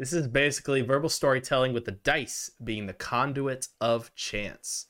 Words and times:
This 0.00 0.14
is 0.14 0.26
basically 0.26 0.80
verbal 0.80 1.10
storytelling 1.10 1.74
with 1.74 1.84
the 1.84 1.92
dice 1.92 2.52
being 2.64 2.86
the 2.86 2.94
conduit 2.94 3.68
of 3.82 4.14
chance. 4.14 4.86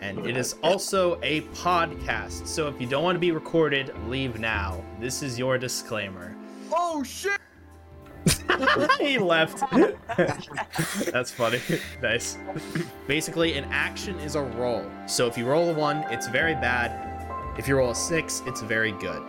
And 0.00 0.26
it 0.26 0.34
is 0.34 0.54
also 0.62 1.20
a 1.22 1.42
podcast. 1.52 2.46
So 2.46 2.68
if 2.68 2.80
you 2.80 2.86
don't 2.86 3.04
want 3.04 3.16
to 3.16 3.20
be 3.20 3.32
recorded, 3.32 3.92
leave 4.06 4.40
now. 4.40 4.82
This 4.98 5.22
is 5.22 5.38
your 5.38 5.58
disclaimer. 5.58 6.34
Oh 6.72 7.02
shit! 7.02 7.38
he 8.98 9.18
left. 9.18 9.62
That's 11.12 11.30
funny. 11.30 11.60
nice. 12.02 12.38
Basically, 13.06 13.58
an 13.58 13.64
action 13.64 14.18
is 14.20 14.36
a 14.36 14.42
roll. 14.42 14.90
So 15.06 15.26
if 15.26 15.36
you 15.36 15.44
roll 15.44 15.68
a 15.68 15.74
one, 15.74 15.98
it's 16.10 16.28
very 16.28 16.54
bad. 16.54 17.58
If 17.58 17.68
you 17.68 17.76
roll 17.76 17.90
a 17.90 17.94
six, 17.94 18.42
it's 18.46 18.62
very 18.62 18.92
good. 18.92 19.22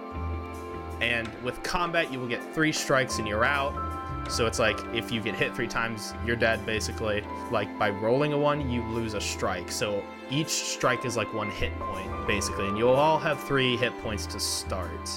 And 1.01 1.27
with 1.43 1.61
combat, 1.63 2.13
you 2.13 2.19
will 2.21 2.29
get 2.29 2.41
three 2.55 2.71
strikes 2.71 3.19
and 3.19 3.27
you're 3.27 3.43
out. 3.43 3.88
So 4.29 4.45
it's 4.45 4.59
like 4.59 4.79
if 4.93 5.11
you 5.11 5.21
get 5.21 5.35
hit 5.35 5.55
three 5.55 5.67
times, 5.67 6.13
you're 6.25 6.35
dead 6.35 6.63
basically. 6.65 7.23
Like 7.51 7.77
by 7.79 7.89
rolling 7.89 8.33
a 8.33 8.37
one, 8.37 8.69
you 8.69 8.83
lose 8.83 9.15
a 9.15 9.21
strike. 9.21 9.71
So 9.71 10.03
each 10.29 10.49
strike 10.49 11.03
is 11.03 11.17
like 11.17 11.33
one 11.33 11.49
hit 11.49 11.77
point 11.79 12.27
basically, 12.27 12.67
and 12.67 12.77
you'll 12.77 12.91
all 12.91 13.17
have 13.17 13.43
three 13.43 13.75
hit 13.75 13.97
points 14.01 14.27
to 14.27 14.39
start. 14.39 15.09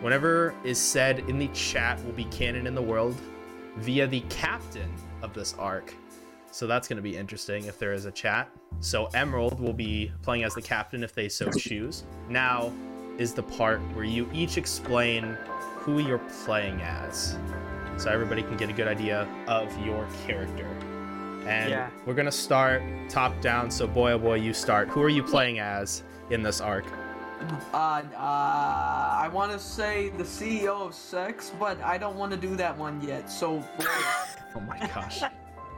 Whenever 0.00 0.54
is 0.62 0.78
said 0.78 1.20
in 1.20 1.38
the 1.38 1.48
chat 1.48 2.04
will 2.04 2.12
be 2.12 2.24
canon 2.26 2.66
in 2.66 2.74
the 2.74 2.82
world 2.82 3.18
via 3.76 4.06
the 4.06 4.20
captain 4.28 4.92
of 5.22 5.32
this 5.32 5.54
arc. 5.58 5.94
So 6.50 6.66
that's 6.66 6.86
going 6.86 6.98
to 6.98 7.02
be 7.02 7.16
interesting 7.16 7.64
if 7.64 7.78
there 7.78 7.94
is 7.94 8.04
a 8.04 8.12
chat. 8.12 8.48
So 8.80 9.06
Emerald 9.14 9.58
will 9.58 9.72
be 9.72 10.12
playing 10.22 10.44
as 10.44 10.54
the 10.54 10.62
captain 10.62 11.02
if 11.02 11.14
they 11.14 11.28
so 11.28 11.50
choose. 11.50 12.04
Now 12.28 12.72
is 13.16 13.32
the 13.32 13.42
part 13.42 13.80
where 13.94 14.04
you 14.04 14.28
each 14.32 14.58
explain 14.58 15.36
who 15.78 16.00
you're 16.00 16.22
playing 16.44 16.82
as. 16.82 17.36
So 17.96 18.10
everybody 18.10 18.42
can 18.42 18.56
get 18.56 18.68
a 18.68 18.72
good 18.72 18.88
idea 18.88 19.28
of 19.46 19.76
your 19.84 20.06
character. 20.26 20.66
And 21.46 21.70
Yeah. 21.70 21.90
we're 22.06 22.14
going 22.14 22.26
to 22.26 22.32
start 22.32 22.82
top 23.08 23.38
down. 23.40 23.70
So 23.70 23.86
boy 23.86 24.12
oh 24.12 24.18
boy, 24.18 24.34
you 24.36 24.52
start. 24.54 24.88
Who 24.88 25.02
are 25.02 25.08
you 25.08 25.22
playing 25.22 25.58
as 25.60 26.02
in 26.30 26.42
this 26.42 26.60
arc? 26.60 26.84
Uh, 27.72 27.76
uh, 27.76 28.02
I 28.16 29.28
want 29.32 29.52
to 29.52 29.58
say 29.58 30.08
the 30.10 30.24
CEO 30.24 30.86
of 30.86 30.94
sex, 30.94 31.52
but 31.60 31.80
I 31.82 31.98
don't 31.98 32.16
want 32.16 32.32
to 32.32 32.38
do 32.38 32.56
that 32.56 32.76
one 32.78 33.00
yet. 33.06 33.30
So, 33.30 33.62
Oh 34.56 34.60
my 34.60 34.78
gosh. 34.78 35.22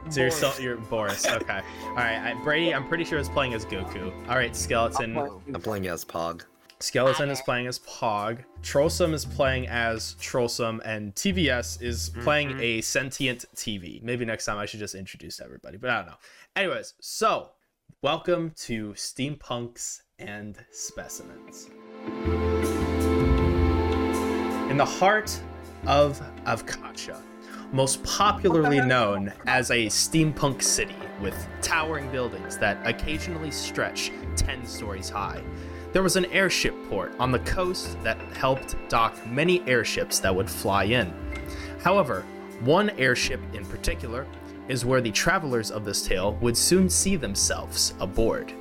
So 0.09 0.21
you're, 0.21 0.31
still, 0.31 0.53
you're 0.61 0.77
Boris. 0.77 1.27
Okay. 1.27 1.59
All 1.83 1.95
right. 1.95 2.31
I, 2.31 2.33
Brady, 2.41 2.73
I'm 2.73 2.87
pretty 2.87 3.03
sure 3.03 3.19
is 3.19 3.27
playing 3.27 3.53
as 3.55 3.65
Goku. 3.65 4.13
All 4.29 4.35
right. 4.37 4.55
Skeleton. 4.55 5.17
I'm 5.17 5.61
playing 5.61 5.87
as 5.87 6.05
Pog. 6.05 6.43
Skeleton 6.79 7.29
is 7.29 7.41
playing 7.41 7.65
as 7.65 7.79
Pog. 7.79 8.43
Trollsome 8.61 9.13
is 9.13 9.25
playing 9.25 9.67
as 9.67 10.15
Trollsome, 10.21 10.79
and 10.85 11.15
TVS 11.15 11.81
is 11.81 12.11
playing 12.21 12.49
mm-hmm. 12.49 12.59
a 12.61 12.81
sentient 12.81 13.45
TV. 13.55 14.01
Maybe 14.03 14.25
next 14.25 14.45
time 14.45 14.59
I 14.59 14.67
should 14.67 14.79
just 14.79 14.93
introduce 14.93 15.41
everybody, 15.41 15.77
but 15.77 15.89
I 15.89 15.97
don't 15.97 16.05
know. 16.05 16.17
Anyways, 16.55 16.93
so 17.01 17.49
welcome 18.03 18.51
to 18.57 18.89
Steampunks 18.89 20.01
and 20.19 20.63
Specimens. 20.69 21.71
In 24.69 24.77
the 24.77 24.85
heart 24.85 25.41
of 25.87 26.21
Avkacha, 26.45 27.19
most 27.71 28.03
popularly 28.03 28.81
known 28.85 29.33
as 29.47 29.71
a 29.71 29.87
steampunk 29.87 30.61
city 30.61 30.95
with 31.23 31.47
towering 31.63 32.11
buildings 32.11 32.55
that 32.59 32.77
occasionally 32.85 33.49
stretch 33.49 34.11
10 34.35 34.63
stories 34.67 35.09
high. 35.09 35.41
There 35.97 36.03
was 36.03 36.15
an 36.15 36.25
airship 36.25 36.75
port 36.91 37.15
on 37.19 37.31
the 37.31 37.39
coast 37.39 37.97
that 38.03 38.19
helped 38.37 38.75
dock 38.87 39.15
many 39.25 39.63
airships 39.67 40.19
that 40.19 40.35
would 40.35 40.47
fly 40.47 40.83
in. 40.83 41.11
However, 41.83 42.23
one 42.59 42.91
airship 42.99 43.41
in 43.55 43.65
particular 43.65 44.27
is 44.67 44.85
where 44.85 45.01
the 45.01 45.09
travelers 45.09 45.71
of 45.71 45.85
this 45.85 46.05
tale 46.05 46.35
would 46.35 46.55
soon 46.55 46.87
see 46.87 47.15
themselves 47.15 47.95
aboard. 47.99 48.53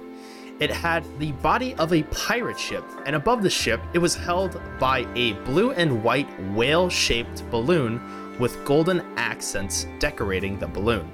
It 0.60 0.70
had 0.70 1.04
the 1.18 1.32
body 1.32 1.74
of 1.74 1.92
a 1.92 2.04
pirate 2.04 2.58
ship, 2.58 2.86
and 3.04 3.14
above 3.14 3.42
the 3.42 3.50
ship, 3.50 3.82
it 3.92 3.98
was 3.98 4.14
held 4.14 4.58
by 4.78 5.06
a 5.14 5.34
blue 5.44 5.72
and 5.72 6.02
white 6.02 6.30
whale 6.54 6.88
shaped 6.88 7.44
balloon 7.50 8.00
with 8.38 8.64
golden 8.64 9.02
accents 9.18 9.86
decorating 9.98 10.58
the 10.58 10.68
balloon. 10.68 11.12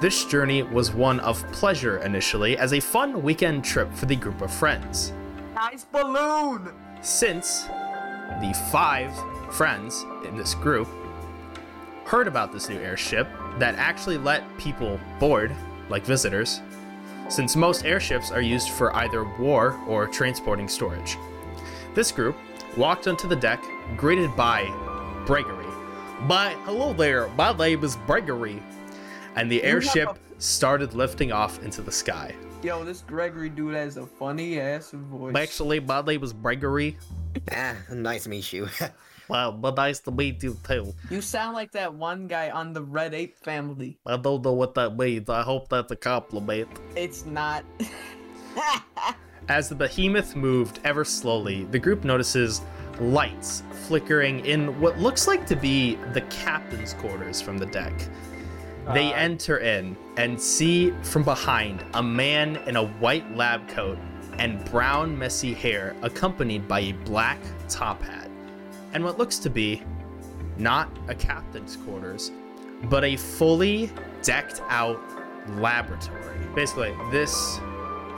This 0.00 0.24
journey 0.24 0.62
was 0.62 0.94
one 0.94 1.20
of 1.20 1.46
pleasure 1.52 1.98
initially, 1.98 2.56
as 2.56 2.72
a 2.72 2.80
fun 2.80 3.22
weekend 3.22 3.62
trip 3.62 3.92
for 3.92 4.06
the 4.06 4.16
group 4.16 4.40
of 4.40 4.50
friends. 4.50 5.12
Nice 5.54 5.84
balloon. 5.84 6.72
Since 7.00 7.64
the 8.40 8.52
five 8.72 9.12
friends 9.54 10.04
in 10.26 10.36
this 10.36 10.54
group 10.54 10.88
heard 12.04 12.26
about 12.26 12.52
this 12.52 12.68
new 12.68 12.78
airship 12.78 13.28
that 13.58 13.76
actually 13.76 14.18
let 14.18 14.44
people 14.58 14.98
board, 15.20 15.54
like 15.88 16.04
visitors, 16.04 16.60
since 17.28 17.56
most 17.56 17.84
airships 17.84 18.30
are 18.30 18.42
used 18.42 18.70
for 18.70 18.94
either 18.96 19.24
war 19.38 19.80
or 19.86 20.06
transporting 20.06 20.68
storage. 20.68 21.16
This 21.94 22.10
group 22.10 22.36
walked 22.76 23.06
onto 23.06 23.28
the 23.28 23.36
deck, 23.36 23.62
greeted 23.96 24.34
by 24.36 24.64
Bregery. 25.24 25.70
By 26.28 26.56
hello 26.64 26.92
there, 26.92 27.28
my 27.28 27.52
name 27.52 27.84
is 27.84 27.96
Bregery. 27.96 28.60
And 29.36 29.50
the 29.50 29.62
airship 29.62 30.18
started 30.38 30.94
lifting 30.94 31.32
off 31.32 31.62
into 31.62 31.80
the 31.80 31.92
sky. 31.92 32.34
Yo, 32.64 32.82
this 32.82 33.02
Gregory 33.02 33.50
dude 33.50 33.74
has 33.74 33.98
a 33.98 34.06
funny 34.06 34.58
ass 34.58 34.92
voice. 34.92 35.36
Actually, 35.36 35.80
my 35.80 36.00
name 36.00 36.24
is 36.24 36.32
Gregory. 36.32 36.96
Ah, 37.52 37.76
nice 37.92 38.22
to 38.22 38.30
meet 38.30 38.52
you. 38.54 38.68
Wow, 39.26 39.52
but 39.52 39.76
nice 39.76 40.00
to 40.00 40.10
meet 40.10 40.42
you 40.42 40.54
too. 40.66 40.92
You 41.08 41.22
sound 41.22 41.54
like 41.54 41.72
that 41.72 41.94
one 41.94 42.26
guy 42.26 42.50
on 42.50 42.74
the 42.74 42.82
Red 42.82 43.14
Ape 43.14 43.38
Family. 43.38 43.96
I 44.04 44.18
don't 44.18 44.44
know 44.44 44.52
what 44.52 44.74
that 44.74 44.98
means. 44.98 45.30
I 45.30 45.40
hope 45.40 45.70
that's 45.70 45.90
a 45.92 45.96
compliment. 45.96 46.68
It's 46.94 47.24
not. 47.24 47.64
As 49.48 49.70
the 49.70 49.74
behemoth 49.74 50.36
moved 50.36 50.80
ever 50.84 51.06
slowly, 51.06 51.64
the 51.64 51.78
group 51.78 52.04
notices 52.04 52.60
lights 53.00 53.62
flickering 53.86 54.44
in 54.44 54.78
what 54.78 54.98
looks 54.98 55.26
like 55.26 55.46
to 55.46 55.56
be 55.56 55.94
the 56.12 56.20
captain's 56.22 56.92
quarters 56.92 57.40
from 57.40 57.56
the 57.56 57.66
deck. 57.66 57.94
They 58.92 59.12
Uh. 59.12 59.16
enter 59.16 59.58
in 59.58 59.96
and 60.16 60.40
see 60.40 60.90
from 61.02 61.22
behind 61.22 61.84
a 61.94 62.02
man 62.02 62.56
in 62.66 62.76
a 62.76 62.84
white 62.84 63.34
lab 63.36 63.66
coat 63.68 63.98
and 64.38 64.62
brown, 64.70 65.16
messy 65.16 65.54
hair, 65.54 65.94
accompanied 66.02 66.66
by 66.68 66.80
a 66.80 66.92
black 67.04 67.38
top 67.68 68.02
hat, 68.02 68.28
and 68.92 69.02
what 69.04 69.16
looks 69.18 69.38
to 69.38 69.50
be 69.50 69.82
not 70.58 70.88
a 71.08 71.14
captain's 71.14 71.76
quarters, 71.76 72.30
but 72.84 73.04
a 73.04 73.16
fully 73.16 73.90
decked 74.22 74.60
out 74.68 75.00
laboratory. 75.56 76.20
Basically, 76.54 76.94
this 77.10 77.58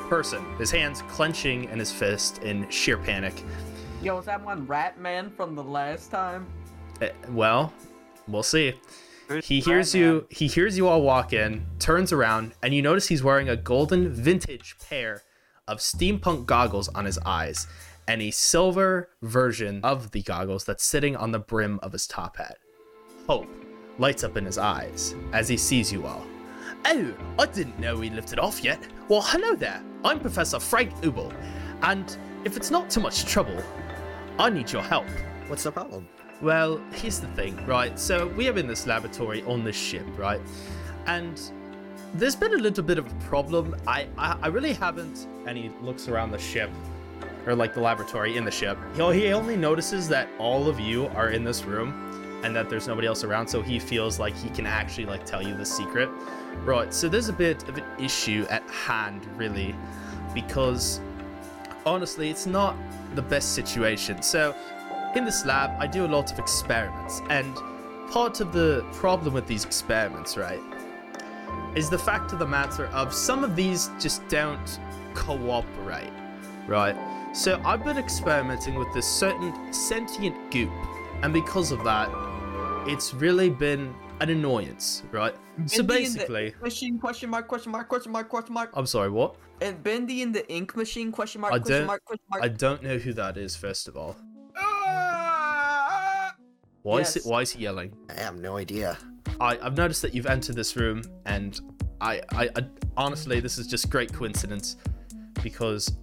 person, 0.09 0.45
his 0.59 0.71
hands 0.71 1.03
clenching 1.09 1.65
in 1.65 1.79
his 1.79 1.91
fist 1.93 2.39
in 2.43 2.69
sheer 2.71 2.97
panic. 2.99 3.43
Yo, 4.03 4.19
is 4.19 4.27
that 4.27 4.43
one 4.45 4.67
Rat 4.67 4.99
Man 5.01 5.31
from 5.31 5.55
the 5.55 5.63
last 5.65 6.11
time? 6.11 6.47
Eh, 7.01 7.11
Well, 7.31 7.73
we'll 8.29 8.43
see. 8.43 8.75
He 9.43 9.61
hears 9.61 9.95
you. 9.95 10.27
He 10.31 10.47
hears 10.47 10.77
you 10.77 10.87
all 10.87 11.03
walk 11.03 11.33
in, 11.33 11.67
turns 11.79 12.13
around, 12.13 12.55
and 12.63 12.73
you 12.73 12.83
notice 12.83 13.09
he's 13.09 13.23
wearing 13.23 13.49
a 13.49 13.57
golden 13.57 14.13
vintage 14.13 14.77
pair 14.79 15.23
of 15.67 15.79
steampunk 15.79 16.47
goggles 16.47 16.89
on 16.89 17.05
his 17.05 17.19
eyes, 17.27 17.67
and 18.07 18.23
a 18.23 18.31
silver 18.31 19.09
version 19.23 19.81
of 19.83 20.13
the 20.13 20.23
goggles 20.23 20.65
that's 20.65 20.85
sitting 20.85 21.17
on 21.17 21.33
the 21.33 21.41
brim 21.41 21.81
of 21.83 21.93
his 21.93 22.07
top 22.07 22.37
hat. 22.37 22.59
Hope 23.27 23.49
lights 23.99 24.23
up 24.23 24.37
in 24.37 24.45
his 24.45 24.59
eyes 24.59 25.15
as 25.33 25.49
he 25.49 25.57
sees 25.57 25.93
you 25.93 26.07
all. 26.07 26.25
Oh, 26.85 27.13
I 27.39 27.47
didn't 27.47 27.81
know 27.81 27.97
we 27.97 28.11
lifted 28.11 28.39
off 28.39 28.63
yet. 28.63 28.79
Well, 29.09 29.23
hello 29.23 29.57
there. 29.57 29.83
I'm 30.05 30.21
Professor 30.21 30.61
Frank 30.61 30.93
Ubel, 31.03 31.35
and 31.83 32.17
if 32.45 32.57
it's 32.57 32.71
not 32.71 32.91
too 32.91 33.01
much 33.01 33.25
trouble, 33.25 33.61
I 34.39 34.51
need 34.51 34.71
your 34.71 34.83
help. 34.83 35.07
What's 35.49 35.65
the 35.65 35.73
problem? 35.73 36.07
Well, 36.43 36.81
here's 36.93 37.19
the 37.19 37.29
thing, 37.29 37.65
right? 37.67 37.99
So 37.99 38.27
we 38.29 38.49
are 38.49 38.59
in 38.59 38.67
this 38.67 38.87
laboratory 38.87 39.43
on 39.45 39.65
this 39.65 39.77
ship, 39.77 40.07
right? 40.19 40.41
And 41.07 41.41
there's 42.15 42.37
been 42.37 42.53
a 42.53 42.59
little 42.59 42.85
bit 42.85 42.99
of 42.99 43.07
a 43.11 43.15
problem. 43.25 43.75
I 43.87 44.07
I, 44.19 44.37
I 44.43 44.47
really 44.49 44.75
haven't. 44.75 45.27
And 45.47 45.57
he 45.57 45.71
looks 45.81 46.09
around 46.09 46.33
the 46.33 46.39
ship, 46.39 46.71
or 47.47 47.55
like 47.55 47.73
the 47.73 47.81
laboratory 47.81 48.37
in 48.37 48.45
the 48.45 48.51
ship. 48.51 48.77
He, 48.95 49.13
he 49.13 49.33
only 49.33 49.57
notices 49.57 50.09
that 50.09 50.29
all 50.39 50.69
of 50.69 50.79
you 50.79 51.07
are 51.09 51.31
in 51.31 51.43
this 51.43 51.65
room, 51.65 52.41
and 52.45 52.55
that 52.55 52.69
there's 52.69 52.87
nobody 52.87 53.07
else 53.07 53.25
around. 53.25 53.47
So 53.47 53.63
he 53.63 53.79
feels 53.79 54.19
like 54.19 54.37
he 54.37 54.51
can 54.51 54.67
actually 54.67 55.07
like 55.07 55.25
tell 55.25 55.43
you 55.43 55.57
the 55.57 55.65
secret, 55.65 56.11
right? 56.65 56.93
So 56.93 57.09
there's 57.09 57.31
a 57.31 57.33
bit 57.33 57.67
of 57.69 57.79
an 57.79 57.85
issue 57.99 58.47
at 58.51 58.63
hand, 58.69 59.27
really, 59.37 59.75
because 60.35 61.01
honestly, 61.87 62.29
it's 62.29 62.47
not 62.47 62.77
the 63.15 63.23
best 63.23 63.55
situation. 63.55 64.21
So, 64.21 64.55
in 65.17 65.25
this 65.25 65.45
lab, 65.47 65.71
I 65.81 65.87
do 65.87 66.05
a 66.05 66.09
lot 66.09 66.31
of 66.31 66.39
experiments, 66.39 67.23
and 67.31 67.57
part 68.11 68.41
of 68.41 68.53
the 68.53 68.85
problem 68.93 69.35
with 69.35 69.47
these 69.47 69.65
experiments, 69.65 70.37
right, 70.37 70.61
is 71.75 71.89
the 71.89 71.99
fact 71.99 72.33
of 72.33 72.39
the 72.39 72.47
matter 72.47 72.87
of 72.89 73.13
some 73.15 73.43
of 73.43 73.57
these 73.57 73.91
just 73.99 74.27
don't 74.29 74.79
cooperate, 75.15 76.13
right? 76.67 76.97
So, 77.35 77.61
I've 77.65 77.85
been 77.85 77.99
experimenting 77.99 78.75
with 78.75 78.93
this 78.95 79.07
certain 79.07 79.73
sentient 79.73 80.51
goop, 80.51 80.71
and 81.23 81.33
because 81.33 81.73
of 81.73 81.83
that, 81.85 82.11
it's 82.87 83.15
really 83.15 83.51
been 83.51 83.95
an 84.21 84.31
annoyance, 84.31 85.03
right? 85.11 85.35
So 85.67 85.83
Bendy 85.83 86.05
the 86.09 86.15
basically, 86.19 86.55
machine 86.63 86.99
question 86.99 87.31
mark 87.31 87.49
question 87.49 87.73
mark 87.73 87.89
question 87.89 88.13
mark 88.13 88.29
question 88.29 88.55
mark 88.55 88.71
I'm 88.75 88.87
sorry, 88.87 89.11
what? 89.11 89.37
and 89.63 89.83
Bendy 89.83 90.21
in 90.21 90.33
the 90.33 90.47
ink 90.53 90.77
machine 90.77 91.11
question 91.11 91.41
mark 91.41 91.53
I 91.55 91.59
question 91.59 91.79
don't- 91.79 91.87
mark 91.87 92.05
question 92.05 92.25
mark. 92.31 92.43
I 92.43 92.49
don't 92.49 92.83
know 92.83 92.99
who 92.99 93.13
that 93.15 93.37
is. 93.39 93.57
First 93.57 93.89
of 93.89 93.97
all, 93.97 94.17
why 96.83 97.01
is 97.01 97.17
it? 97.17 97.25
Why 97.25 97.43
is 97.43 97.53
he 97.53 97.63
yelling? 97.63 97.93
I 98.11 98.21
have 98.21 98.39
no 98.39 98.57
idea. 98.57 98.97
I, 99.41 99.59
I've 99.61 99.77
noticed 99.77 100.03
that 100.03 100.15
you've 100.15 100.27
entered 100.27 100.57
this 100.57 100.77
room, 100.77 101.03
and 101.27 101.61
I, 102.01 102.23
I, 102.31 102.49
I 102.57 102.67
honestly, 102.97 103.41
this 103.41 103.59
is 103.59 103.67
just 103.67 103.91
great 103.91 104.13
coincidence 104.13 104.77
because 105.43 105.97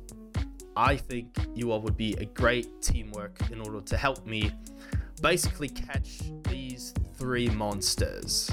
I 0.76 0.98
think 0.98 1.36
you 1.56 1.72
all 1.72 1.82
would 1.82 1.98
be 1.98 2.14
a 2.16 2.26
great 2.26 2.82
teamwork 2.82 3.40
in 3.52 3.60
order 3.60 3.82
to 3.82 3.98
help 3.98 4.26
me 4.26 4.52
basically 5.22 5.70
catch 5.70 6.20
these 6.50 6.94
three 7.16 7.50
monsters. 7.50 8.50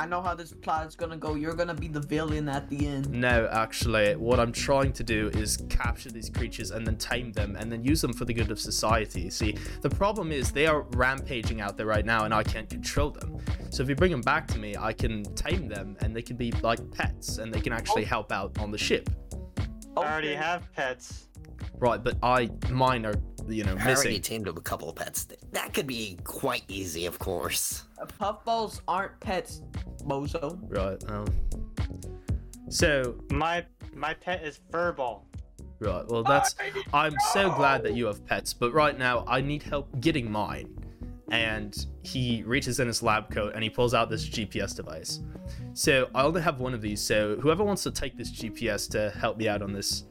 I 0.00 0.06
know 0.06 0.22
how 0.22 0.34
this 0.34 0.52
plot 0.52 0.86
is 0.86 0.94
gonna 0.94 1.16
go. 1.16 1.34
You're 1.34 1.54
gonna 1.54 1.74
be 1.74 1.88
the 1.88 2.00
villain 2.00 2.48
at 2.48 2.68
the 2.68 2.86
end. 2.86 3.10
No, 3.10 3.48
actually, 3.50 4.14
what 4.14 4.38
I'm 4.38 4.52
trying 4.52 4.92
to 4.92 5.02
do 5.02 5.28
is 5.34 5.58
capture 5.68 6.10
these 6.10 6.30
creatures 6.30 6.70
and 6.70 6.86
then 6.86 6.96
tame 6.96 7.32
them 7.32 7.56
and 7.56 7.70
then 7.70 7.82
use 7.82 8.00
them 8.00 8.12
for 8.12 8.24
the 8.24 8.32
good 8.32 8.52
of 8.52 8.60
society. 8.60 9.28
See, 9.28 9.56
the 9.80 9.90
problem 9.90 10.30
is 10.30 10.52
they 10.52 10.66
are 10.66 10.82
rampaging 10.92 11.60
out 11.60 11.76
there 11.76 11.86
right 11.86 12.06
now 12.06 12.24
and 12.24 12.32
I 12.32 12.44
can't 12.44 12.70
control 12.70 13.10
them. 13.10 13.38
So 13.70 13.82
if 13.82 13.88
you 13.88 13.96
bring 13.96 14.12
them 14.12 14.20
back 14.20 14.46
to 14.48 14.58
me, 14.58 14.76
I 14.76 14.92
can 14.92 15.24
tame 15.34 15.66
them 15.66 15.96
and 16.00 16.14
they 16.14 16.22
can 16.22 16.36
be 16.36 16.52
like 16.62 16.78
pets 16.92 17.38
and 17.38 17.52
they 17.52 17.60
can 17.60 17.72
actually 17.72 18.04
oh. 18.04 18.08
help 18.08 18.30
out 18.30 18.56
on 18.60 18.70
the 18.70 18.78
ship. 18.78 19.10
I 19.96 20.00
already 20.00 20.34
have 20.34 20.72
pets. 20.74 21.27
Right, 21.80 22.02
but 22.02 22.16
I 22.22 22.50
mine 22.70 23.06
are 23.06 23.14
you 23.46 23.64
know 23.64 23.72
I 23.78 23.82
already 23.92 24.08
missing. 24.10 24.22
tamed 24.22 24.48
up 24.48 24.58
a 24.58 24.60
couple 24.60 24.88
of 24.88 24.96
pets. 24.96 25.26
That 25.52 25.72
could 25.72 25.86
be 25.86 26.18
quite 26.24 26.62
easy, 26.68 27.06
of 27.06 27.18
course. 27.18 27.84
Uh, 28.00 28.06
Puffballs 28.06 28.80
aren't 28.88 29.18
pets, 29.20 29.62
Bozo. 30.04 30.58
Right. 30.68 31.02
Um, 31.08 31.26
so 32.68 33.16
My 33.30 33.64
my 33.94 34.14
pet 34.14 34.42
is 34.44 34.60
Furball. 34.70 35.22
right, 35.80 36.06
well 36.08 36.22
that's 36.22 36.54
I'm 36.92 37.14
so 37.32 37.50
glad 37.54 37.82
that 37.84 37.94
you 37.94 38.06
have 38.06 38.24
pets, 38.26 38.52
but 38.52 38.72
right 38.72 38.96
now 38.98 39.24
I 39.26 39.40
need 39.40 39.62
help 39.62 39.88
getting 40.00 40.30
mine. 40.30 40.74
And 41.30 41.86
he 42.02 42.42
reaches 42.46 42.80
in 42.80 42.86
his 42.86 43.02
lab 43.02 43.30
coat 43.30 43.52
and 43.54 43.62
he 43.62 43.68
pulls 43.68 43.92
out 43.92 44.08
this 44.08 44.26
GPS 44.26 44.74
device. 44.74 45.20
So 45.74 46.08
I 46.14 46.22
only 46.22 46.40
have 46.40 46.58
one 46.58 46.72
of 46.72 46.80
these. 46.80 47.02
So 47.02 47.36
whoever 47.36 47.62
wants 47.64 47.82
to 47.82 47.90
take 47.90 48.16
this 48.16 48.30
GPS 48.32 48.88
to 48.92 49.10
help 49.18 49.36
me 49.36 49.46
out 49.46 49.60
on 49.60 49.72
this 49.74 50.04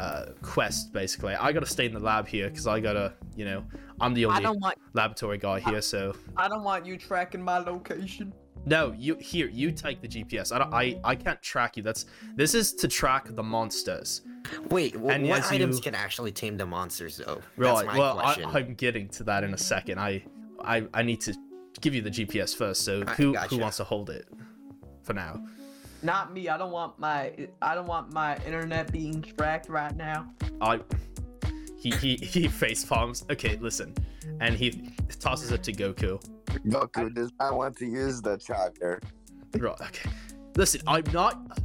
uh, 0.00 0.26
quest, 0.42 0.92
basically, 0.92 1.34
I 1.34 1.52
gotta 1.52 1.66
stay 1.66 1.86
in 1.86 1.92
the 1.92 2.00
lab 2.00 2.26
here 2.26 2.48
because 2.48 2.66
I 2.66 2.80
gotta, 2.80 3.14
you 3.36 3.44
know, 3.44 3.64
I'm 4.00 4.14
the 4.14 4.24
I 4.26 4.28
only 4.28 4.42
don't 4.42 4.60
want. 4.60 4.78
laboratory 4.94 5.38
guy 5.38 5.60
here. 5.60 5.80
So 5.82 6.14
I 6.36 6.48
don't 6.48 6.64
want 6.64 6.86
you 6.86 6.96
tracking 6.96 7.42
my 7.42 7.58
location. 7.58 8.32
no, 8.66 8.92
you 8.96 9.16
here, 9.16 9.48
you 9.48 9.70
take 9.72 10.00
the 10.00 10.08
GPS. 10.08 10.52
I 10.52 10.58
don't, 10.58 10.72
I, 10.74 10.98
I 11.04 11.14
can't 11.14 11.40
track 11.42 11.76
you. 11.76 11.82
That's 11.82 12.06
this 12.34 12.54
is 12.54 12.72
to 12.74 12.88
track 12.88 13.26
the 13.34 13.42
monsters. 13.42 14.22
Wait, 14.70 14.94
wh- 14.96 15.10
And 15.10 15.28
what 15.28 15.50
items 15.52 15.76
you- 15.76 15.82
can 15.82 15.94
actually 15.94 16.32
tame 16.32 16.56
the 16.56 16.66
monsters, 16.66 17.18
though? 17.18 17.40
Right. 17.56 17.74
That's 17.74 17.86
my 17.86 17.98
well, 17.98 18.18
I, 18.18 18.22
question. 18.34 18.50
I'm 18.52 18.74
getting 18.74 19.08
to 19.10 19.24
that 19.24 19.44
in 19.44 19.54
a 19.54 19.58
second. 19.58 20.00
I, 20.00 20.22
I, 20.64 20.86
I 20.94 21.02
need 21.02 21.20
to 21.22 21.34
give 21.80 21.94
you 21.94 22.02
the 22.02 22.10
GPS 22.10 22.56
first. 22.56 22.84
So 22.84 23.02
I 23.06 23.14
who, 23.14 23.34
who 23.34 23.58
wants 23.58 23.76
to 23.76 23.84
hold 23.84 24.10
it 24.10 24.26
for 25.04 25.12
now? 25.12 25.44
Not 26.02 26.32
me. 26.32 26.48
I 26.48 26.58
don't 26.58 26.72
want 26.72 26.98
my. 26.98 27.32
I 27.60 27.74
don't 27.74 27.86
want 27.86 28.12
my 28.12 28.36
internet 28.44 28.90
being 28.92 29.22
tracked 29.22 29.68
right 29.68 29.96
now. 29.96 30.32
I. 30.60 30.80
He 31.78 31.90
he 31.90 32.16
he 32.16 32.48
face 32.62 32.84
palms. 32.84 33.24
Okay, 33.30 33.56
listen, 33.60 33.94
and 34.40 34.54
he 34.54 34.92
tosses 35.20 35.52
it 35.52 35.62
to 35.64 35.72
Goku. 35.72 36.22
Goku 36.66 37.14
does 37.14 37.32
not 37.40 37.56
want 37.56 37.76
to 37.78 37.86
use 37.86 38.20
the 38.20 38.36
tracker. 38.38 39.00
Right. 39.56 39.80
Okay. 39.80 40.10
Listen, 40.56 40.80
I'm 40.86 41.04
not. 41.12 41.58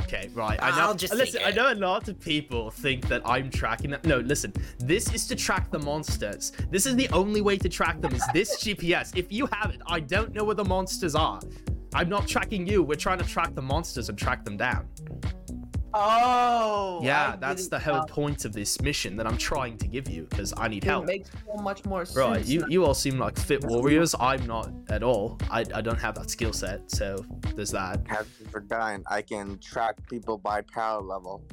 Okay, 0.00 0.30
right. 0.34 0.58
I 0.62 0.70
know. 0.70 0.88
I'll 0.88 0.94
just 0.94 1.14
listen, 1.14 1.42
I 1.44 1.50
know 1.50 1.72
a 1.72 1.74
lot 1.74 2.08
of 2.08 2.18
people 2.18 2.70
think 2.70 3.08
that 3.08 3.22
I'm 3.24 3.50
tracking 3.50 3.90
them. 3.90 4.00
No, 4.04 4.18
listen. 4.18 4.52
This 4.78 5.12
is 5.12 5.26
to 5.26 5.36
track 5.36 5.70
the 5.70 5.78
monsters. 5.78 6.52
This 6.70 6.86
is 6.86 6.96
the 6.96 7.08
only 7.10 7.40
way 7.40 7.58
to 7.58 7.68
track 7.68 8.00
them. 8.00 8.14
Is 8.14 8.24
this 8.32 8.62
GPS? 8.64 9.16
If 9.16 9.32
you 9.32 9.46
have 9.52 9.70
it, 9.70 9.80
I 9.86 10.00
don't 10.00 10.34
know 10.34 10.44
where 10.44 10.54
the 10.54 10.64
monsters 10.64 11.14
are. 11.14 11.40
I'm 11.94 12.08
not 12.08 12.26
tracking 12.26 12.66
you. 12.66 12.82
We're 12.82 12.94
trying 12.96 13.18
to 13.18 13.24
track 13.24 13.54
the 13.54 13.62
monsters 13.62 14.08
and 14.08 14.18
track 14.18 14.44
them 14.44 14.56
down. 14.56 14.88
Oh. 15.94 17.00
yeah, 17.02 17.32
I 17.34 17.36
that's 17.36 17.68
the 17.68 17.78
whole 17.78 17.96
now. 17.96 18.04
point 18.06 18.46
of 18.46 18.54
this 18.54 18.80
mission 18.80 19.14
that 19.16 19.26
I'm 19.26 19.36
trying 19.36 19.76
to 19.76 19.86
give 19.86 20.08
you 20.08 20.22
because 20.30 20.54
I 20.56 20.68
need 20.68 20.84
It 20.84 20.88
help. 20.88 21.04
makes 21.04 21.28
so 21.46 21.62
much 21.62 21.84
more 21.84 22.06
sense. 22.06 22.16
Right, 22.16 22.44
you 22.46 22.64
you 22.68 22.86
all 22.86 22.94
seem 22.94 23.18
like 23.18 23.38
fit 23.38 23.62
warriors. 23.64 24.14
I'm 24.18 24.46
not 24.46 24.70
at 24.88 25.02
all. 25.02 25.38
I, 25.50 25.66
I 25.74 25.82
don't 25.82 26.00
have 26.00 26.14
that 26.14 26.30
skill 26.30 26.54
set, 26.54 26.90
so 26.90 27.22
there's 27.54 27.72
that. 27.72 28.00
Have 28.08 28.26
you 28.40 28.46
forgotten? 28.46 29.04
I 29.10 29.20
can 29.20 29.58
track 29.58 29.96
people 30.08 30.38
by 30.38 30.62
power 30.62 31.02
level. 31.02 31.44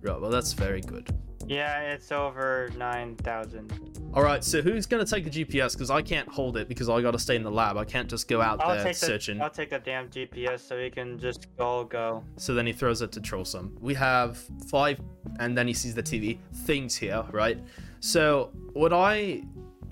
Right, 0.00 0.20
well 0.20 0.30
that's 0.30 0.52
very 0.52 0.80
good. 0.80 1.12
Yeah, 1.48 1.80
it's 1.80 2.12
over 2.12 2.70
nine 2.76 3.16
thousand. 3.16 3.72
All 4.14 4.22
right, 4.22 4.44
so 4.44 4.60
who's 4.60 4.86
gonna 4.86 5.06
take 5.06 5.24
the 5.24 5.30
GPS? 5.30 5.72
Because 5.72 5.90
I 5.90 6.02
can't 6.02 6.28
hold 6.28 6.56
it 6.56 6.68
because 6.68 6.88
I 6.88 7.00
gotta 7.00 7.18
stay 7.18 7.36
in 7.36 7.42
the 7.42 7.50
lab. 7.50 7.76
I 7.76 7.84
can't 7.84 8.08
just 8.08 8.28
go 8.28 8.42
out 8.42 8.60
I'll 8.60 8.74
there 8.74 8.84
take 8.84 8.98
the 8.98 9.06
searching. 9.06 9.40
I'll 9.40 9.50
take 9.50 9.70
the 9.70 9.78
damn 9.78 10.08
GPS 10.08 10.60
so 10.60 10.76
we 10.76 10.90
can 10.90 11.18
just 11.18 11.46
all 11.58 11.84
go. 11.84 12.22
So 12.36 12.54
then 12.54 12.66
he 12.66 12.72
throws 12.72 13.00
it 13.00 13.12
to 13.12 13.20
Trollsome. 13.20 13.78
We 13.80 13.94
have 13.94 14.38
five, 14.70 15.00
and 15.40 15.56
then 15.56 15.66
he 15.66 15.72
sees 15.72 15.94
the 15.94 16.02
TV 16.02 16.38
things 16.64 16.94
here, 16.94 17.24
right? 17.32 17.58
So 18.00 18.50
what 18.74 18.92
I 18.92 19.42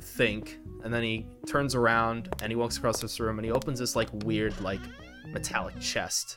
think, 0.00 0.58
and 0.84 0.92
then 0.92 1.02
he 1.02 1.26
turns 1.46 1.74
around 1.74 2.28
and 2.42 2.52
he 2.52 2.56
walks 2.56 2.76
across 2.76 3.00
this 3.00 3.18
room 3.18 3.38
and 3.38 3.46
he 3.46 3.50
opens 3.50 3.78
this 3.78 3.96
like 3.96 4.08
weird 4.24 4.58
like 4.60 4.80
metallic 5.26 5.78
chest. 5.80 6.36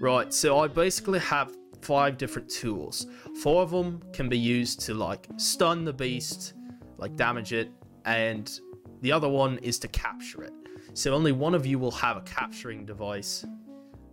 Right. 0.00 0.32
So 0.32 0.58
I 0.58 0.68
basically 0.68 1.20
have 1.20 1.52
five 1.84 2.16
different 2.16 2.48
tools. 2.48 3.06
Four 3.42 3.62
of 3.62 3.70
them 3.70 4.02
can 4.12 4.28
be 4.28 4.38
used 4.38 4.80
to 4.80 4.94
like 4.94 5.28
stun 5.36 5.84
the 5.84 5.92
beast, 5.92 6.54
like 6.98 7.16
damage 7.16 7.52
it, 7.52 7.70
and 8.04 8.60
the 9.02 9.12
other 9.12 9.28
one 9.28 9.58
is 9.58 9.78
to 9.80 9.88
capture 9.88 10.42
it. 10.42 10.52
So 10.94 11.12
only 11.12 11.32
one 11.32 11.54
of 11.54 11.66
you 11.66 11.78
will 11.78 11.90
have 11.92 12.16
a 12.16 12.22
capturing 12.22 12.86
device 12.86 13.44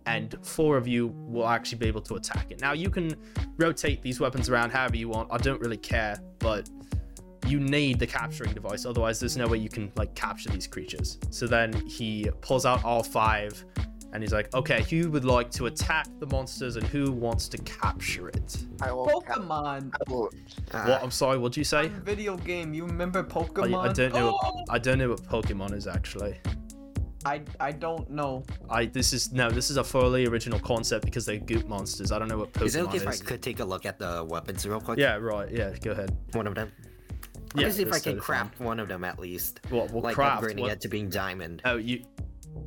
and 0.06 0.36
four 0.42 0.76
of 0.76 0.88
you 0.88 1.08
will 1.28 1.46
actually 1.46 1.78
be 1.78 1.86
able 1.86 2.00
to 2.02 2.16
attack 2.16 2.50
it. 2.50 2.60
Now 2.60 2.72
you 2.72 2.90
can 2.90 3.14
rotate 3.56 4.02
these 4.02 4.20
weapons 4.20 4.48
around 4.48 4.70
however 4.70 4.96
you 4.96 5.08
want. 5.08 5.28
I 5.30 5.38
don't 5.38 5.60
really 5.60 5.76
care, 5.76 6.20
but 6.38 6.68
you 7.46 7.60
need 7.60 7.98
the 7.98 8.06
capturing 8.06 8.52
device. 8.52 8.84
Otherwise, 8.84 9.20
there's 9.20 9.36
no 9.36 9.46
way 9.46 9.58
you 9.58 9.68
can 9.68 9.92
like 9.96 10.14
capture 10.14 10.50
these 10.50 10.66
creatures. 10.66 11.18
So 11.30 11.46
then 11.46 11.72
he 11.86 12.28
pulls 12.40 12.66
out 12.66 12.84
all 12.84 13.02
five, 13.02 13.64
and 14.12 14.22
he's 14.22 14.32
like, 14.32 14.52
"Okay, 14.54 14.82
who 14.82 15.10
would 15.10 15.24
like 15.24 15.50
to 15.52 15.66
attack 15.66 16.06
the 16.18 16.26
monsters, 16.26 16.76
and 16.76 16.86
who 16.86 17.10
wants 17.12 17.48
to 17.48 17.58
capture 17.58 18.28
it?" 18.28 18.64
I 18.80 18.92
will. 18.92 19.06
ca- 19.22 19.34
Pokemon. 19.36 19.92
I 20.06 20.10
will 20.10 20.30
Uh, 20.72 20.84
what? 20.86 21.02
I'm 21.02 21.10
sorry. 21.10 21.38
What'd 21.38 21.56
you 21.56 21.64
say? 21.64 21.88
Video 21.88 22.36
game. 22.36 22.74
You 22.74 22.84
remember 22.86 23.22
Pokemon? 23.22 23.88
I 23.90 23.92
don't 23.92 24.12
know. 24.14 24.38
Oh! 24.42 24.64
I 24.70 24.78
don't 24.78 24.98
know 24.98 25.08
what 25.10 25.22
Pokemon 25.24 25.72
is 25.74 25.86
actually. 25.86 26.38
I 27.24 27.40
I 27.60 27.70
don't 27.70 28.10
know. 28.10 28.42
I 28.68 28.86
this 28.86 29.12
is 29.12 29.32
no. 29.32 29.48
This 29.50 29.70
is 29.70 29.76
a 29.76 29.84
fully 29.84 30.26
original 30.26 30.58
concept 30.58 31.04
because 31.04 31.24
they're 31.24 31.38
goop 31.38 31.66
monsters. 31.68 32.10
I 32.10 32.18
don't 32.18 32.26
know 32.28 32.38
what 32.38 32.52
Pokemon 32.52 32.66
is 32.66 32.76
it 32.76 32.80
okay 32.82 32.96
if 32.98 33.06
I 33.06 33.16
could 33.16 33.40
take 33.42 33.60
a 33.60 33.64
look 33.64 33.86
at 33.86 33.98
the 33.98 34.24
weapons 34.28 34.66
real 34.66 34.80
quick? 34.80 34.98
Yeah. 34.98 35.16
Right. 35.16 35.48
Yeah. 35.50 35.70
Go 35.80 35.92
ahead. 35.92 36.16
One 36.32 36.46
of 36.48 36.54
them. 36.56 36.72
Let 37.54 37.60
Yeah, 37.62 37.66
me 37.68 37.72
see 37.74 37.82
if 37.82 37.88
I 37.88 37.90
can 37.92 37.98
totally 38.00 38.14
fine. 38.16 38.20
craft 38.24 38.60
one 38.60 38.80
of 38.80 38.88
them 38.88 39.04
at 39.04 39.18
least. 39.20 39.60
What? 39.70 39.90
What 39.92 40.02
like 40.04 40.14
craft? 40.16 40.42
upgrading 40.42 40.60
What- 40.62 40.72
it 40.72 40.80
to 40.80 40.88
being 40.88 41.08
diamond. 41.10 41.62
Oh, 41.64 41.76
you. 41.76 42.02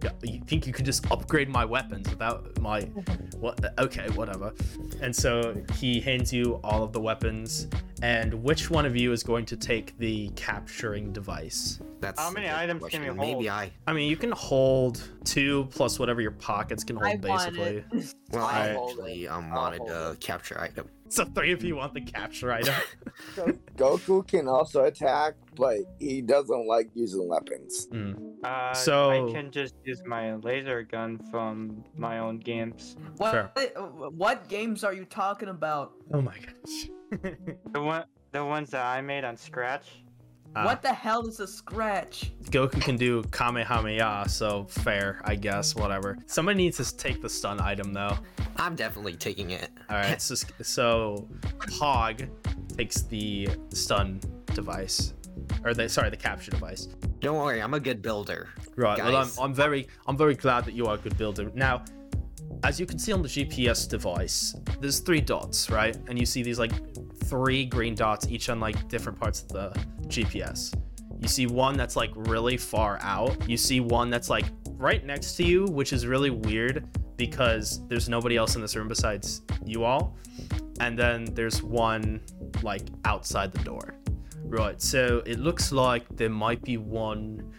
Yeah, 0.03 0.11
You 0.23 0.41
think 0.45 0.67
you 0.67 0.73
can 0.73 0.85
just 0.85 1.09
upgrade 1.11 1.49
my 1.49 1.65
weapons 1.65 2.09
without 2.09 2.59
my 2.59 2.81
what? 3.39 3.59
Okay, 3.79 4.09
whatever. 4.11 4.53
And 5.01 5.15
so 5.15 5.63
he 5.73 5.99
hands 5.99 6.33
you 6.33 6.59
all 6.63 6.83
of 6.83 6.91
the 6.91 7.01
weapons, 7.01 7.67
and 8.01 8.33
which 8.33 8.69
one 8.69 8.85
of 8.85 8.95
you 8.95 9.11
is 9.11 9.23
going 9.23 9.45
to 9.45 9.57
take 9.57 9.97
the 9.97 10.29
capturing 10.35 11.11
device? 11.11 11.79
That's 12.01 12.19
How 12.19 12.29
many 12.29 12.47
good 12.47 12.55
items 12.55 12.83
can 12.87 13.03
you 13.03 13.13
we 13.13 13.17
Maybe? 13.17 13.49
I. 13.49 13.71
I 13.87 13.93
mean, 13.93 14.09
you 14.09 14.17
can 14.17 14.31
hold 14.31 15.01
two 15.23 15.67
plus 15.71 15.97
whatever 15.97 16.21
your 16.21 16.31
pockets 16.31 16.83
can 16.83 16.97
hold, 16.97 17.07
I 17.07 17.15
basically. 17.15 17.83
it. 17.91 18.15
Well, 18.31 18.45
I'll 18.45 18.45
I 18.45 18.67
actually 18.69 19.27
um 19.27 19.51
I'll 19.51 19.61
wanted 19.61 19.79
hold 19.79 19.89
to 19.89 20.17
capture 20.19 20.59
item. 20.59 20.89
So 21.09 21.23
three 21.25 21.51
of 21.51 21.63
you 21.63 21.75
want 21.75 21.93
the 21.93 22.01
capture 22.01 22.51
item. 22.51 22.73
Goku 23.77 24.27
can 24.27 24.47
also 24.47 24.85
attack, 24.85 25.35
but 25.55 25.77
he 25.99 26.21
doesn't 26.21 26.67
like 26.67 26.89
using 26.95 27.27
weapons. 27.27 27.87
Hmm. 27.91 28.13
Uh, 28.43 28.73
So- 28.73 29.11
I 29.29 29.31
can 29.31 29.51
just 29.51 29.75
use 29.83 30.01
my 30.05 30.35
laser 30.35 30.83
gun 30.83 31.19
from 31.31 31.83
my 31.95 32.19
own 32.19 32.39
games. 32.39 32.95
What, 33.17 33.53
Fair. 33.55 33.71
what 33.81 34.47
games 34.49 34.83
are 34.83 34.93
you 34.93 35.05
talking 35.05 35.49
about? 35.49 35.93
Oh 36.13 36.21
my 36.21 36.35
gosh. 36.37 36.89
The 37.71 37.81
one, 37.81 38.05
the 38.31 38.43
ones 38.43 38.71
that 38.71 38.85
I 38.85 38.99
made 39.01 39.23
on 39.23 39.37
Scratch. 39.37 40.03
Ah, 40.55 40.65
What 40.65 40.81
the 40.81 40.93
hell 40.93 41.27
is 41.27 41.39
a 41.39 41.47
scratch? 41.47 42.31
Goku 42.45 42.81
can 42.81 42.95
do 42.95 43.23
Kamehameha, 43.31 44.29
so 44.29 44.65
fair, 44.69 45.21
I 45.25 45.35
guess. 45.35 45.75
Whatever. 45.75 46.17
Somebody 46.27 46.57
needs 46.57 46.77
to 46.77 46.97
take 46.97 47.21
the 47.21 47.29
stun 47.29 47.59
item 47.59 47.91
though. 47.93 48.17
I'm 48.57 48.75
definitely 48.75 49.15
taking 49.15 49.51
it. 49.51 49.69
All 49.89 49.97
right, 49.97 50.21
so 50.21 50.35
so 50.61 51.27
Pog 51.59 52.29
takes 52.77 53.01
the 53.03 53.49
stun 53.73 54.19
device. 54.53 55.13
or 55.63 55.73
the 55.73 55.89
sorry, 55.89 56.09
the 56.09 56.17
capture 56.17 56.51
device. 56.51 56.87
Don't 57.19 57.37
worry, 57.37 57.61
I'm 57.61 57.73
a 57.73 57.79
good 57.79 58.01
builder. 58.01 58.49
Right. 58.75 58.97
Well, 58.97 59.15
I'm, 59.17 59.29
I'm 59.41 59.53
very 59.53 59.87
I'm 60.07 60.17
very 60.17 60.35
glad 60.35 60.63
that 60.65 60.73
you 60.73 60.85
are 60.85 60.95
a 60.95 60.97
good 60.97 61.17
builder. 61.17 61.51
Now, 61.53 61.83
as 62.63 62.79
you 62.79 62.85
can 62.85 62.97
see 62.99 63.11
on 63.11 63.21
the 63.21 63.27
GPS 63.27 63.89
device, 63.89 64.55
there's 64.79 64.99
three 64.99 65.21
dots, 65.21 65.69
right? 65.69 65.97
And 66.07 66.17
you 66.17 66.25
see 66.25 66.43
these 66.43 66.59
like 66.59 66.71
three 67.25 67.65
green 67.65 67.95
dots, 67.95 68.27
each 68.27 68.49
on 68.49 68.59
like 68.59 68.87
different 68.87 69.19
parts 69.19 69.41
of 69.41 69.47
the 69.49 69.85
GPS. 70.07 70.73
You 71.19 71.27
see 71.27 71.47
one 71.47 71.77
that's 71.77 71.95
like 71.95 72.11
really 72.15 72.57
far 72.57 72.99
out. 73.01 73.49
You 73.49 73.57
see 73.57 73.79
one 73.79 74.09
that's 74.09 74.29
like 74.29 74.45
right 74.77 75.05
next 75.05 75.35
to 75.37 75.43
you, 75.43 75.65
which 75.65 75.93
is 75.93 76.05
really 76.05 76.29
weird 76.29 76.87
because 77.17 77.85
there's 77.87 78.09
nobody 78.09 78.35
else 78.35 78.55
in 78.55 78.61
this 78.61 78.75
room 78.75 78.87
besides 78.87 79.41
you 79.65 79.83
all. 79.83 80.17
And 80.79 80.99
then 80.99 81.25
there's 81.33 81.63
one 81.63 82.21
like 82.61 82.83
outside 83.05 83.51
the 83.51 83.63
door. 83.63 83.95
Right. 84.43 84.81
So 84.81 85.23
it 85.25 85.39
looks 85.39 85.71
like 85.71 86.05
there 86.15 86.29
might 86.29 86.61
be 86.61 86.77
one 86.77 87.51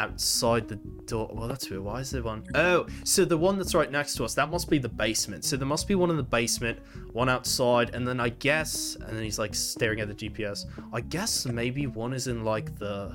outside 0.00 0.66
the 0.66 0.76
door. 1.04 1.30
Well, 1.32 1.46
that's 1.46 1.68
weird. 1.68 1.84
Why 1.84 2.00
is 2.00 2.10
there 2.10 2.22
one? 2.22 2.42
Oh, 2.54 2.86
so 3.04 3.26
the 3.26 3.36
one 3.36 3.58
that's 3.58 3.74
right 3.74 3.90
next 3.90 4.14
to 4.14 4.24
us, 4.24 4.34
that 4.34 4.50
must 4.50 4.70
be 4.70 4.78
the 4.78 4.88
basement. 4.88 5.44
So 5.44 5.58
there 5.58 5.66
must 5.66 5.86
be 5.86 5.94
one 5.94 6.08
in 6.08 6.16
the 6.16 6.22
basement, 6.22 6.78
one 7.12 7.28
outside, 7.28 7.94
and 7.94 8.08
then 8.08 8.18
I 8.18 8.30
guess, 8.30 8.96
and 8.96 9.16
then 9.16 9.22
he's 9.22 9.38
like 9.38 9.54
staring 9.54 10.00
at 10.00 10.08
the 10.08 10.14
GPS. 10.14 10.64
I 10.92 11.02
guess 11.02 11.44
maybe 11.44 11.86
one 11.86 12.14
is 12.14 12.28
in 12.28 12.44
like 12.44 12.78
the, 12.78 13.14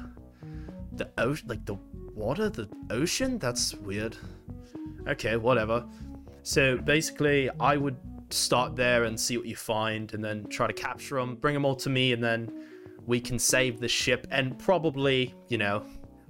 the 0.94 1.10
ocean, 1.18 1.48
like 1.48 1.66
the 1.66 1.78
water, 2.14 2.50
the 2.50 2.70
ocean. 2.92 3.40
That's 3.40 3.74
weird. 3.74 4.16
Okay, 5.08 5.38
whatever. 5.38 5.86
So 6.44 6.78
basically, 6.78 7.50
I 7.60 7.78
would 7.78 7.98
start 8.30 8.76
there 8.76 9.06
and 9.06 9.20
see 9.20 9.38
what 9.38 9.48
you 9.48 9.56
find, 9.56 10.14
and 10.14 10.24
then 10.24 10.46
try 10.50 10.68
to 10.68 10.74
capture 10.74 11.16
them, 11.16 11.36
bring 11.36 11.56
them 11.56 11.66
all 11.66 11.76
to 11.78 11.90
me, 11.90 12.14
and 12.14 12.24
then 12.24 12.52
we 13.08 13.20
can 13.20 13.40
save 13.40 13.80
the 13.80 13.88
ship 13.88 14.28
and 14.32 14.58
probably, 14.60 15.34
you 15.48 15.58
know, 15.58 15.84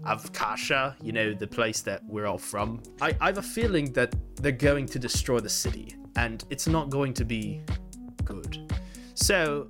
Avkasha, 0.04 0.96
you 1.02 1.12
know, 1.12 1.34
the 1.34 1.48
place 1.48 1.82
that 1.82 2.04
we're 2.06 2.26
all 2.26 2.38
from. 2.38 2.82
I, 3.02 3.16
I 3.22 3.28
have 3.28 3.38
a 3.38 3.42
feeling 3.42 3.92
that 3.94 4.14
they're 4.36 4.52
going 4.52 4.86
to 4.88 5.00
destroy 5.00 5.40
the 5.40 5.50
city, 5.50 5.96
and 6.16 6.44
it's 6.50 6.68
not 6.68 6.90
going 6.90 7.14
to 7.16 7.26
be 7.26 7.62
good. 8.24 8.72
So, 9.14 9.68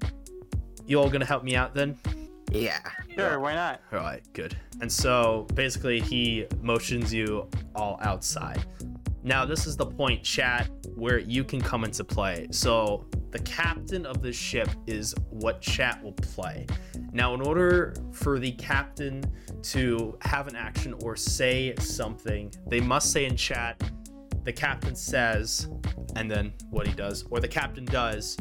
you're 0.86 1.01
all 1.01 1.10
gonna 1.10 1.25
help 1.25 1.44
me 1.44 1.55
out 1.55 1.74
then? 1.74 1.98
Yeah. 2.51 2.79
Sure, 3.15 3.39
why 3.39 3.55
not? 3.55 3.82
All 3.91 4.00
right, 4.00 4.22
good. 4.34 4.55
And 4.82 4.91
so 4.91 5.48
basically, 5.53 6.00
he 6.01 6.46
motions 6.62 7.13
you 7.13 7.48
all 7.75 7.98
outside. 8.01 8.65
Now, 9.25 9.44
this 9.44 9.65
is 9.65 9.75
the 9.75 9.88
point, 9.88 10.22
chat, 10.22 10.70
where 10.94 11.17
you 11.17 11.44
can 11.44 11.60
come 11.60 11.84
into 11.84 12.03
play. 12.03 12.46
So, 12.51 13.08
the 13.32 13.39
captain 13.39 14.05
of 14.05 14.22
the 14.22 14.32
ship 14.32 14.70
is 14.86 15.15
what 15.32 15.62
chat 15.62 16.01
will 16.03 16.13
play. 16.13 16.67
Now, 17.12 17.34
in 17.34 17.41
order 17.41 17.96
for 18.12 18.38
the 18.38 18.51
captain 18.51 19.24
to 19.63 20.15
have 20.22 20.48
an 20.48 20.55
action 20.55 20.94
or 21.01 21.15
say 21.15 21.74
something, 21.79 22.53
they 22.67 22.79
must 22.79 23.12
say 23.12 23.25
in 23.25 23.36
chat, 23.36 23.82
the 24.44 24.53
captain 24.53 24.96
says, 24.96 25.70
and 26.15 26.29
then 26.29 26.53
what 26.70 26.86
he 26.86 26.94
does, 26.94 27.25
or 27.32 27.39
the 27.39 27.48
captain 27.48 27.86
does, 27.86 28.38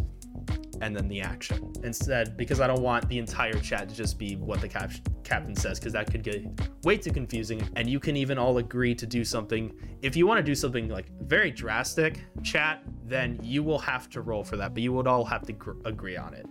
and 0.80 0.94
then 0.94 1.08
the 1.08 1.20
action 1.20 1.72
instead 1.82 2.36
because 2.36 2.60
i 2.60 2.66
don't 2.66 2.82
want 2.82 3.08
the 3.08 3.18
entire 3.18 3.58
chat 3.60 3.88
to 3.88 3.94
just 3.94 4.18
be 4.18 4.36
what 4.36 4.60
the 4.60 4.68
cap- 4.68 4.92
captain 5.24 5.54
says 5.56 5.78
because 5.78 5.92
that 5.92 6.10
could 6.10 6.22
get 6.22 6.44
way 6.84 6.96
too 6.96 7.10
confusing 7.10 7.66
and 7.76 7.88
you 7.88 7.98
can 7.98 8.16
even 8.16 8.38
all 8.38 8.58
agree 8.58 8.94
to 8.94 9.06
do 9.06 9.24
something. 9.24 9.72
If 10.02 10.16
you 10.16 10.26
want 10.26 10.38
to 10.38 10.42
do 10.42 10.54
something 10.54 10.88
like 10.88 11.06
very 11.22 11.50
drastic 11.50 12.24
chat 12.42 12.82
then 13.06 13.38
you 13.42 13.62
will 13.62 13.78
have 13.78 14.08
to 14.10 14.20
roll 14.20 14.44
for 14.44 14.56
that 14.56 14.74
but 14.74 14.82
you 14.82 14.92
would 14.92 15.06
all 15.06 15.24
have 15.24 15.42
to 15.46 15.52
gr- 15.52 15.80
agree 15.84 16.16
on 16.16 16.34
it. 16.34 16.46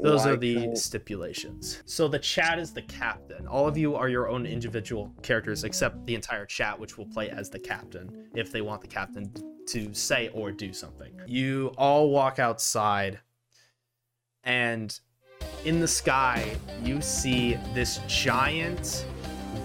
Those 0.00 0.26
are 0.26 0.36
the 0.36 0.74
stipulations. 0.74 1.82
So 1.86 2.08
the 2.08 2.18
chat 2.18 2.58
is 2.58 2.72
the 2.72 2.82
captain. 2.82 3.46
All 3.46 3.66
of 3.66 3.78
you 3.78 3.94
are 3.94 4.08
your 4.08 4.28
own 4.28 4.44
individual 4.44 5.14
characters 5.22 5.64
except 5.64 6.04
the 6.04 6.14
entire 6.14 6.44
chat 6.44 6.78
which 6.78 6.98
will 6.98 7.06
play 7.06 7.30
as 7.30 7.48
the 7.48 7.58
captain 7.58 8.28
if 8.34 8.52
they 8.52 8.60
want 8.60 8.82
the 8.82 8.86
captain 8.86 9.32
to 9.68 9.94
say 9.94 10.28
or 10.34 10.52
do 10.52 10.74
something. 10.74 11.18
You 11.26 11.72
all 11.78 12.10
walk 12.10 12.38
outside 12.38 13.20
and 14.44 15.00
in 15.64 15.80
the 15.80 15.88
sky 15.88 16.54
you 16.82 17.00
see 17.00 17.54
this 17.72 18.00
giant 18.06 19.06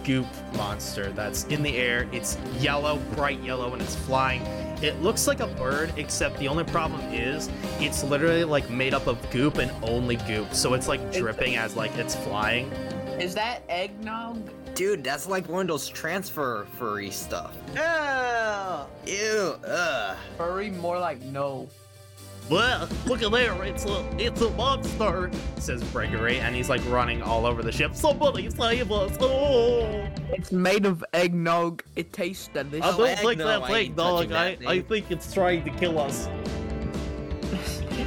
goop 0.06 0.28
monster 0.56 1.12
that's 1.12 1.44
in 1.46 1.62
the 1.62 1.76
air 1.76 2.08
it's 2.12 2.38
yellow 2.60 2.98
bright 3.16 3.42
yellow 3.44 3.74
and 3.74 3.82
it's 3.82 3.96
flying 3.96 4.42
it 4.82 5.00
looks 5.02 5.28
like 5.28 5.42
a 5.42 5.48
bird 5.48 5.92
except 5.98 6.38
the 6.40 6.48
only 6.48 6.64
problem 6.64 7.02
is 7.14 7.50
it's 7.80 8.04
literally 8.04 8.46
like 8.46 8.70
made 8.70 8.94
up 8.94 9.08
of 9.08 9.18
goop 9.30 9.58
and 9.58 9.72
only 9.84 10.16
goop 10.16 10.54
so 10.54 10.74
it's 10.74 10.88
like 10.88 11.12
dripping 11.12 11.58
as 11.58 11.76
like 11.76 11.94
it's 11.98 12.16
flying 12.16 12.72
Is 13.20 13.36
that 13.36 13.64
eggnog? 13.68 14.50
Dude, 14.76 15.04
that's 15.04 15.28
like 15.28 15.50
one 15.50 15.62
of 15.64 15.68
those 15.68 15.90
transfer 15.90 16.66
furry 16.78 17.12
stuff. 17.12 17.54
Ew, 19.06 19.56
ugh. 19.68 20.18
Furry, 20.38 20.70
more 20.70 20.98
like 20.98 21.22
no. 21.24 21.68
Well 22.50 22.88
look 23.06 23.22
at 23.22 23.32
there 23.32 23.64
it's 23.64 23.86
a 23.86 24.10
it's 24.18 24.42
a 24.42 24.50
monster 24.52 25.30
says 25.58 25.84
gregory 25.92 26.40
and 26.40 26.56
he's 26.56 26.70
like 26.70 26.82
running 26.90 27.22
all 27.22 27.46
over 27.46 27.62
the 27.62 27.72
ship 27.72 27.94
somebody 27.96 28.50
save 28.50 28.92
us 28.92 29.16
oh 29.20 30.08
It's 30.32 30.52
made 30.52 30.86
of 30.86 31.04
eggnog. 31.14 31.84
It 31.96 32.14
tastes 32.14 32.50
delicious. 32.54 32.86
I 32.86 32.94
Oh, 32.94 32.98
don't 32.98 33.08
heck 33.10 33.24
like 33.24 33.38
no, 33.40 33.48
that 33.48 33.64
I 33.64 33.88
dog. 33.88 34.32
I, 34.32 34.58
I 34.66 34.80
think 34.82 35.12
it's 35.12 35.34
trying 35.34 35.64
to 35.66 35.72
kill 35.72 36.00
us. 36.00 36.30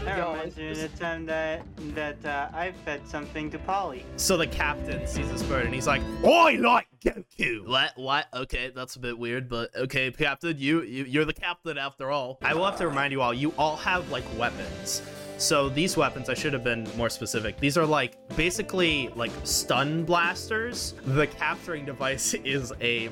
That 0.05 0.19
Yo, 0.19 0.33
reminds 0.33 0.57
me 0.57 0.71
of 0.71 0.79
the 0.79 0.89
time 0.99 1.27
that 1.27 1.63
that 1.95 2.25
uh, 2.25 2.49
I 2.53 2.73
fed 2.85 3.07
something 3.07 3.51
to 3.51 3.59
Polly. 3.61 4.05
So 4.17 4.37
the 4.37 4.49
captain 4.49 5.07
sees 5.07 5.31
this 5.31 5.45
bird 5.45 5.65
and 5.65 5.75
he's 5.75 5.87
like, 5.87 6.03
"I 6.25 6.57
like 6.57 6.89
Goku." 7.05 7.69
What? 7.69 7.93
What? 7.97 8.27
Okay, 8.35 8.73
that's 8.75 8.97
a 8.97 8.99
bit 8.99 9.17
weird, 9.17 9.49
but 9.49 9.71
okay, 9.77 10.11
Captain, 10.11 10.59
you, 10.59 10.83
you 10.83 11.05
you're 11.05 11.25
the 11.25 11.33
captain 11.33 11.79
after 11.79 12.11
all. 12.11 12.39
I 12.43 12.53
will 12.55 12.65
have 12.65 12.79
to 12.79 12.89
remind 12.89 13.13
you 13.13 13.23
all, 13.23 13.33
you 13.33 13.55
all 13.57 13.77
have 13.77 14.11
like 14.11 14.25
weapons. 14.37 15.03
So 15.39 15.69
these 15.69 15.97
weapons, 15.97 16.29
I 16.29 16.35
should 16.35 16.53
have 16.53 16.65
been 16.65 16.89
more 16.97 17.11
specific. 17.11 17.59
These 17.59 17.77
are 17.77 17.87
like 17.87 18.17
basically 18.37 19.09
like 19.15 19.33
stun 19.45 20.05
blasters. 20.05 20.95
The 21.05 21.27
capturing 21.29 21.85
device 21.85 22.35
is 22.45 22.73
a 22.81 23.09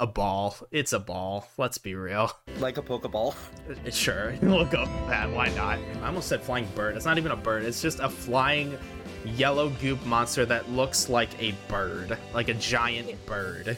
a 0.00 0.06
ball. 0.06 0.56
It's 0.70 0.92
a 0.92 0.98
ball. 0.98 1.46
Let's 1.56 1.78
be 1.78 1.94
real. 1.94 2.30
Like 2.58 2.78
a 2.78 2.82
Pokeball. 2.82 3.34
Sure, 3.92 4.34
we'll 4.40 4.64
go 4.64 4.80
with 4.82 5.06
that. 5.08 5.30
Why 5.30 5.48
not? 5.50 5.78
I 6.02 6.06
almost 6.06 6.28
said 6.28 6.42
flying 6.42 6.66
bird. 6.74 6.96
It's 6.96 7.04
not 7.04 7.18
even 7.18 7.32
a 7.32 7.36
bird. 7.36 7.64
It's 7.64 7.82
just 7.82 8.00
a 8.00 8.08
flying 8.08 8.78
yellow 9.24 9.68
goop 9.80 10.04
monster 10.06 10.46
that 10.46 10.70
looks 10.70 11.08
like 11.10 11.28
a 11.42 11.52
bird, 11.68 12.16
like 12.32 12.48
a 12.48 12.54
giant 12.54 13.14
bird. 13.26 13.76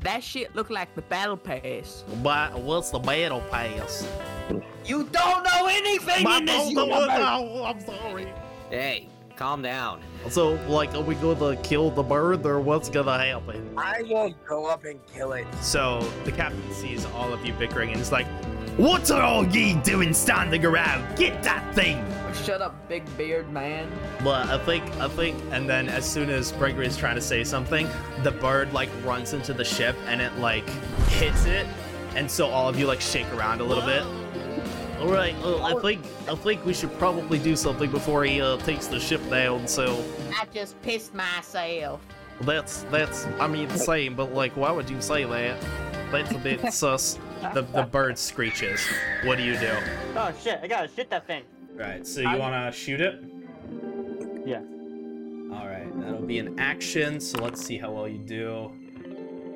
That 0.00 0.22
shit 0.24 0.54
look 0.56 0.70
like 0.70 0.94
the 0.94 1.02
battle 1.02 1.36
pass. 1.36 2.04
But 2.22 2.58
what's 2.58 2.90
the 2.90 2.98
battle 2.98 3.42
pass? 3.50 4.06
You 4.86 5.04
don't 5.04 5.44
know 5.44 5.66
anything 5.68 6.24
My 6.24 6.38
in 6.38 6.46
this 6.46 6.56
phone 6.56 6.74
don't 6.74 6.88
universe. 6.88 7.18
know. 7.18 7.64
I'm 7.64 7.80
sorry. 7.80 8.32
Hey, 8.70 9.08
calm 9.40 9.62
down. 9.62 10.02
So, 10.28 10.58
like, 10.68 10.94
are 10.94 11.00
we 11.00 11.14
going 11.14 11.38
to 11.38 11.62
kill 11.62 11.90
the 11.90 12.02
bird, 12.02 12.44
or 12.44 12.60
what's 12.60 12.90
gonna 12.90 13.16
happen? 13.16 13.72
I 13.78 14.02
will 14.02 14.34
go 14.46 14.66
up 14.66 14.84
and 14.84 15.00
kill 15.06 15.32
it. 15.32 15.46
So 15.62 16.06
the 16.24 16.32
captain 16.32 16.70
sees 16.74 17.06
all 17.06 17.32
of 17.32 17.44
you 17.46 17.54
bickering 17.54 17.90
and 17.90 17.98
is 17.98 18.12
like, 18.12 18.26
"What 18.76 19.10
are 19.10 19.22
all 19.22 19.46
ye 19.46 19.76
doing 19.76 20.12
standing 20.12 20.62
around? 20.66 21.16
Get 21.16 21.42
that 21.42 21.64
thing!" 21.74 22.04
Shut 22.44 22.60
up, 22.60 22.86
big 22.86 23.02
beard 23.16 23.50
man. 23.50 23.90
But 24.22 24.50
I 24.50 24.58
think, 24.58 24.84
I 25.00 25.08
think, 25.08 25.42
and 25.52 25.66
then 25.66 25.88
as 25.88 26.04
soon 26.04 26.28
as 26.28 26.52
Gregory 26.52 26.86
is 26.86 26.98
trying 26.98 27.14
to 27.16 27.22
say 27.22 27.42
something, 27.42 27.88
the 28.22 28.32
bird 28.32 28.74
like 28.74 28.90
runs 29.02 29.32
into 29.32 29.54
the 29.54 29.64
ship 29.64 29.96
and 30.06 30.20
it 30.20 30.36
like 30.38 30.68
hits 31.08 31.46
it, 31.46 31.66
and 32.14 32.30
so 32.30 32.46
all 32.46 32.68
of 32.68 32.78
you 32.78 32.86
like 32.86 33.00
shake 33.00 33.32
around 33.32 33.62
a 33.62 33.64
little 33.64 33.86
bit. 33.86 34.04
All 35.00 35.08
right, 35.10 35.34
well, 35.42 35.62
I 35.64 35.80
think, 35.80 36.04
I 36.28 36.34
think 36.34 36.64
we 36.66 36.74
should 36.74 36.96
probably 36.98 37.38
do 37.38 37.56
something 37.56 37.90
before 37.90 38.22
he 38.24 38.40
uh, 38.42 38.58
takes 38.58 38.86
the 38.86 39.00
ship 39.00 39.20
down. 39.30 39.66
So 39.66 40.04
I 40.38 40.44
just 40.52 40.80
pissed 40.82 41.14
myself. 41.14 42.00
that's 42.42 42.82
that's, 42.90 43.26
I 43.38 43.46
mean, 43.46 43.70
same, 43.70 44.14
but 44.14 44.34
like, 44.34 44.54
why 44.56 44.70
would 44.70 44.90
you 44.90 45.00
say 45.00 45.24
that? 45.24 45.58
That's 46.12 46.30
a 46.32 46.38
bit 46.38 46.72
sus. 46.74 47.18
The 47.54 47.62
the 47.62 47.84
bird 47.84 48.18
screeches. 48.18 48.86
What 49.24 49.38
do 49.38 49.42
you 49.44 49.58
do? 49.58 49.72
Oh 50.16 50.32
shit! 50.42 50.60
I 50.62 50.66
gotta 50.66 50.88
shit 50.94 51.08
that 51.08 51.26
thing. 51.26 51.44
Right, 51.74 52.06
so 52.06 52.20
you 52.20 52.28
I- 52.28 52.36
wanna 52.36 52.70
shoot 52.70 53.00
it? 53.00 53.24
Yeah. 54.44 54.60
Alright, 55.50 55.98
that'll 56.00 56.20
be 56.26 56.38
an 56.38 56.58
action, 56.60 57.18
so 57.20 57.38
let's 57.42 57.64
see 57.64 57.78
how 57.78 57.90
well 57.92 58.06
you 58.06 58.18
do. 58.18 58.70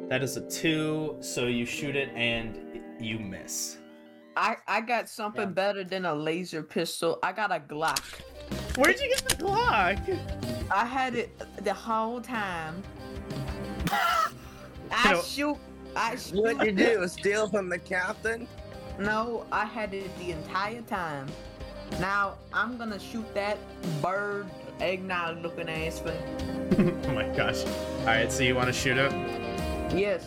That 0.09 0.23
is 0.23 0.37
a 0.39 0.49
two, 0.49 1.17
so 1.21 1.47
you 1.47 1.67
shoot 1.67 1.97
it 1.97 2.09
and 2.15 2.81
you 2.99 3.19
miss. 3.19 3.77
I 4.37 4.57
I 4.67 4.81
got 4.81 5.09
something 5.09 5.43
Yeah. 5.49 5.63
better 5.63 5.85
than 5.85 6.05
a 6.05 6.15
laser 6.15 6.63
pistol. 6.63 7.19
I 7.23 7.33
got 7.33 7.51
a 7.53 7.61
Glock. 7.61 8.03
Where'd 8.77 8.99
you 9.01 9.09
get 9.09 9.25
the 9.29 9.37
Glock? 9.37 10.19
I 10.71 10.85
had 10.85 11.15
it 11.15 11.31
the 11.65 11.75
whole 11.75 12.21
time. 12.21 12.83
I 14.91 15.13
No. 15.13 15.23
shoot. 15.23 15.57
I 15.97 16.17
shoot. 16.17 16.35
What'd 16.41 16.63
you 16.67 16.73
do? 16.73 17.07
Steal 17.09 17.49
from 17.49 17.69
the 17.69 17.79
captain? 17.79 18.49
No, 18.99 19.45
I 19.53 19.65
had 19.65 19.95
it 19.95 20.17
the 20.19 20.31
entire 20.33 20.83
time. 20.83 21.27
Now 22.01 22.35
I'm 22.53 22.77
gonna 22.77 22.99
shoot 22.99 23.27
that 23.35 23.59
bird 24.03 24.47
eggnog 24.81 25.43
looking 25.43 25.69
ass 25.69 26.01
thing. 26.01 27.03
oh 27.07 27.13
my 27.13 27.29
gosh. 27.37 27.65
All 28.01 28.07
right, 28.07 28.31
so 28.33 28.43
you 28.43 28.55
want 28.57 28.67
to 28.67 28.73
shoot 28.73 28.97
it? 28.99 29.13
Yes. 29.95 30.25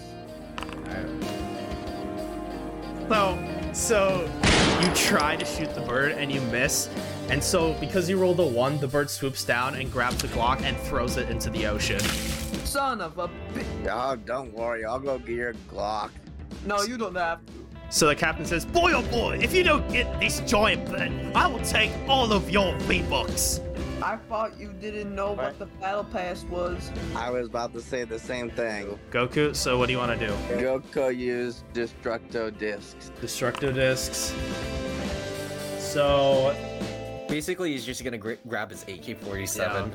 So, 3.09 3.37
so 3.77 4.29
you 4.81 4.89
try 4.93 5.35
to 5.35 5.45
shoot 5.45 5.73
the 5.75 5.81
bird 5.81 6.13
and 6.13 6.31
you 6.31 6.41
miss, 6.41 6.89
and 7.29 7.43
so 7.43 7.73
because 7.75 8.09
you 8.09 8.17
rolled 8.17 8.39
a 8.39 8.45
one, 8.45 8.79
the 8.79 8.87
bird 8.87 9.09
swoops 9.09 9.43
down 9.45 9.75
and 9.75 9.91
grabs 9.91 10.17
the 10.21 10.27
Glock 10.29 10.61
and 10.61 10.75
throws 10.77 11.17
it 11.17 11.29
into 11.29 11.49
the 11.49 11.65
ocean. 11.67 11.99
Son 12.65 13.01
of 13.01 13.17
a 13.17 13.27
bi- 13.27 13.89
Oh, 13.89 14.15
don't 14.15 14.53
worry. 14.53 14.83
I'll 14.83 14.99
go 14.99 15.17
get 15.19 15.29
your 15.29 15.53
Glock. 15.71 16.09
No, 16.65 16.81
you 16.81 16.97
don't 16.97 17.15
have 17.15 17.45
to. 17.45 17.53
So 17.89 18.07
the 18.07 18.15
captain 18.15 18.45
says, 18.45 18.65
"Boy, 18.65 18.91
oh 18.93 19.01
boy, 19.03 19.39
if 19.41 19.53
you 19.53 19.63
don't 19.63 19.87
get 19.89 20.19
this 20.19 20.41
giant 20.41 20.85
bird, 20.89 21.11
I 21.33 21.47
will 21.47 21.61
take 21.63 21.91
all 22.09 22.33
of 22.33 22.49
your 22.49 22.75
V-bucks." 22.79 23.61
I 24.01 24.17
thought 24.29 24.59
you 24.59 24.73
didn't 24.73 25.13
know 25.15 25.29
what 25.31 25.37
What? 25.37 25.59
the 25.59 25.65
battle 25.65 26.03
pass 26.03 26.43
was. 26.45 26.91
I 27.15 27.29
was 27.31 27.47
about 27.47 27.73
to 27.73 27.81
say 27.81 28.03
the 28.03 28.19
same 28.19 28.49
thing. 28.51 28.97
Goku, 29.11 29.55
so 29.55 29.77
what 29.77 29.87
do 29.87 29.93
you 29.93 29.97
want 29.97 30.19
to 30.19 30.27
do? 30.27 30.33
Goku 30.55 31.15
used 31.15 31.63
Destructo 31.73 32.55
Discs. 32.57 33.11
Destructo 33.21 33.73
discs. 33.73 34.33
So 35.79 36.55
Basically, 37.27 37.71
he's 37.73 37.85
just 37.85 38.03
gonna 38.05 38.17
gr- 38.17 38.33
grab 38.47 38.69
his 38.69 38.83
AK-47. 38.83 39.91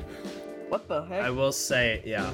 What 0.69 0.87
the 0.87 1.03
heck? 1.05 1.23
I 1.23 1.29
will 1.31 1.51
say, 1.51 2.01
yeah. 2.05 2.29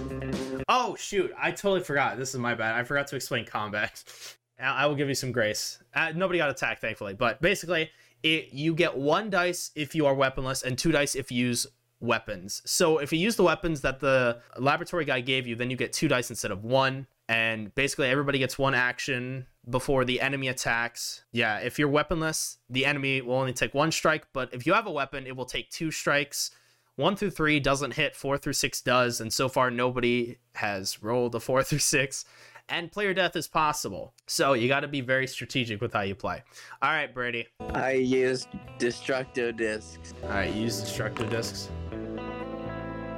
Oh 0.68 0.96
shoot, 0.98 1.32
I 1.38 1.52
totally 1.52 1.82
forgot. 1.82 2.18
This 2.18 2.34
is 2.34 2.40
my 2.40 2.54
bad. 2.56 2.76
I 2.76 2.84
forgot 2.84 3.08
to 3.08 3.16
explain 3.16 3.46
combat. 3.46 4.04
I 4.60 4.84
I 4.84 4.86
will 4.88 4.96
give 4.96 5.08
you 5.08 5.16
some 5.16 5.32
grace. 5.32 5.80
Uh, 5.94 6.12
nobody 6.16 6.38
got 6.40 6.50
attacked, 6.50 6.82
thankfully. 6.82 7.14
But 7.14 7.42
basically, 7.42 7.90
it 8.24 8.54
you 8.54 8.74
get 8.74 8.98
one 8.98 9.30
dice 9.30 9.72
if 9.76 9.96
you 9.96 10.06
are 10.06 10.14
weaponless, 10.14 10.64
and 10.64 10.78
two 10.78 10.92
dice 10.92 11.16
if 11.16 11.32
you 11.32 11.48
use 11.48 11.68
weapons. 12.00 12.62
So 12.66 12.98
if 12.98 13.12
you 13.12 13.20
use 13.20 13.36
the 13.36 13.44
weapons 13.44 13.82
that 13.82 14.00
the 14.00 14.42
laboratory 14.58 15.06
guy 15.06 15.22
gave 15.22 15.48
you, 15.48 15.56
then 15.56 15.70
you 15.70 15.78
get 15.78 15.94
two 15.94 16.08
dice 16.08 16.30
instead 16.30 16.52
of 16.52 16.64
one. 16.64 17.08
And 17.28 17.74
basically, 17.76 18.08
everybody 18.08 18.40
gets 18.40 18.58
one 18.58 18.74
action 18.74 19.46
before 19.70 20.04
the 20.04 20.20
enemy 20.20 20.48
attacks. 20.48 21.24
Yeah, 21.32 21.60
if 21.60 21.78
you're 21.78 21.88
weaponless, 21.88 22.58
the 22.70 22.86
enemy 22.86 23.22
will 23.22 23.36
only 23.36 23.54
take 23.54 23.74
one 23.74 23.92
strike. 23.92 24.26
But 24.34 24.52
if 24.54 24.66
you 24.66 24.74
have 24.74 24.88
a 24.88 24.92
weapon, 24.92 25.28
it 25.28 25.36
will 25.36 25.46
take 25.46 25.70
two 25.70 25.92
strikes. 25.92 26.50
One 26.96 27.16
through 27.16 27.30
three 27.32 27.60
doesn't 27.60 27.94
hit, 27.94 28.16
four 28.16 28.38
through 28.38 28.54
six 28.54 28.82
does, 28.82 29.22
and 29.22 29.32
so 29.32 29.48
far 29.48 29.70
nobody 29.70 30.38
has 30.56 31.02
rolled 31.04 31.36
a 31.36 31.40
four 31.40 31.64
through 31.64 31.80
six. 31.80 32.26
And 32.70 32.92
player 32.92 33.16
death 33.16 33.36
is 33.36 33.48
possible. 33.48 34.14
So 34.28 34.54
you 34.54 34.68
got 34.68 34.82
to 34.82 34.88
be 34.88 35.02
very 35.02 35.26
strategic 35.26 35.82
with 35.82 35.94
how 35.94 36.02
you 36.02 36.14
play. 36.14 36.44
All 36.82 36.92
right, 36.92 37.12
Brady. 37.12 37.48
I 37.74 37.94
use 37.94 38.48
Destructo 38.78 39.56
Discs. 39.56 40.14
All 40.24 40.30
right, 40.30 40.54
use 40.54 40.80
destructive 40.80 41.32
discs. 41.32 41.70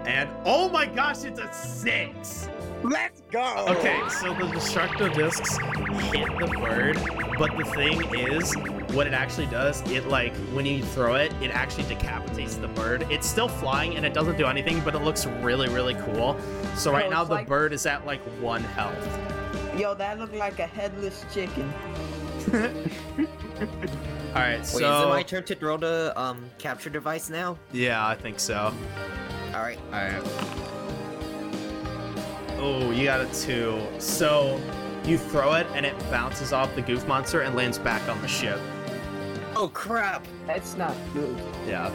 And 0.05 0.29
oh 0.46 0.70
my 0.70 0.86
gosh, 0.86 1.25
it's 1.25 1.39
a 1.39 1.51
six. 1.53 2.50
Let's 2.81 3.22
go! 3.31 3.65
Okay, 3.67 4.01
so 4.10 4.34
the 4.34 4.48
destructive 4.48 5.13
discs 5.13 5.58
hit 6.12 6.27
the 6.39 6.48
bird, 6.60 6.98
but 7.38 7.55
the 7.55 7.65
thing 7.65 8.01
is, 8.15 8.55
what 8.96 9.05
it 9.05 9.13
actually 9.13 9.46
does, 9.46 9.81
it 9.91 10.08
like 10.08 10.34
when 10.53 10.65
you 10.65 10.81
throw 10.81 11.13
it, 11.15 11.31
it 11.43 11.51
actually 11.51 11.84
decapitates 11.84 12.55
the 12.55 12.70
bird. 12.70 13.05
It's 13.12 13.27
still 13.27 13.48
flying 13.48 13.96
and 13.98 14.03
it 14.03 14.15
doesn't 14.15 14.38
do 14.38 14.48
anything, 14.48 14.79
but 14.79 14.96
it 14.96 15.03
looks 15.03 15.27
really, 15.27 15.70
really 15.70 15.93
cool. 15.93 16.36
So 16.75 16.91
right 16.91 17.10
now 17.12 17.24
the 17.24 17.36
like- 17.36 17.48
bird 17.48 17.72
is 17.72 17.86
at 17.86 18.03
like 18.08 18.22
one 18.41 18.63
health. 18.63 19.40
Yo, 19.78 19.94
that 19.96 20.20
looked 20.20 20.36
like 20.36 20.60
a 20.60 20.68
headless 20.68 21.25
chicken. 21.34 21.72
All 24.34 24.38
right, 24.42 24.58
Wait, 24.60 24.66
so 24.66 24.78
is 24.78 25.06
it 25.06 25.10
my 25.10 25.24
turn 25.24 25.44
to 25.46 25.56
throw 25.56 25.78
the 25.78 26.13
um 26.16 26.44
capture 26.58 26.90
device 26.90 27.30
now? 27.30 27.58
yeah, 27.72 28.06
I 28.08 28.16
think 28.16 28.40
so. 28.40 28.74
All 29.54 29.62
right. 29.62 29.78
All 29.88 30.00
right. 30.00 30.24
Oh, 32.58 32.92
you 32.92 33.06
got 33.06 33.22
a 33.22 33.25
two. 33.42 33.82
So 34.00 34.60
you 35.06 35.18
throw 35.18 35.54
it 35.54 35.68
and 35.74 35.86
it 35.86 35.98
bounces 36.12 36.54
off 36.54 36.74
the 36.75 36.82
goop 36.82 37.06
monster 37.08 37.42
and 37.42 37.56
lands 37.56 37.78
back 37.80 38.08
on 38.08 38.22
the 38.22 38.28
ship. 38.28 38.60
Oh 39.56 39.68
crap! 39.74 40.25
That's 40.48 40.76
not 40.78 40.95
good. 41.13 41.38
Yeah. 41.67 41.91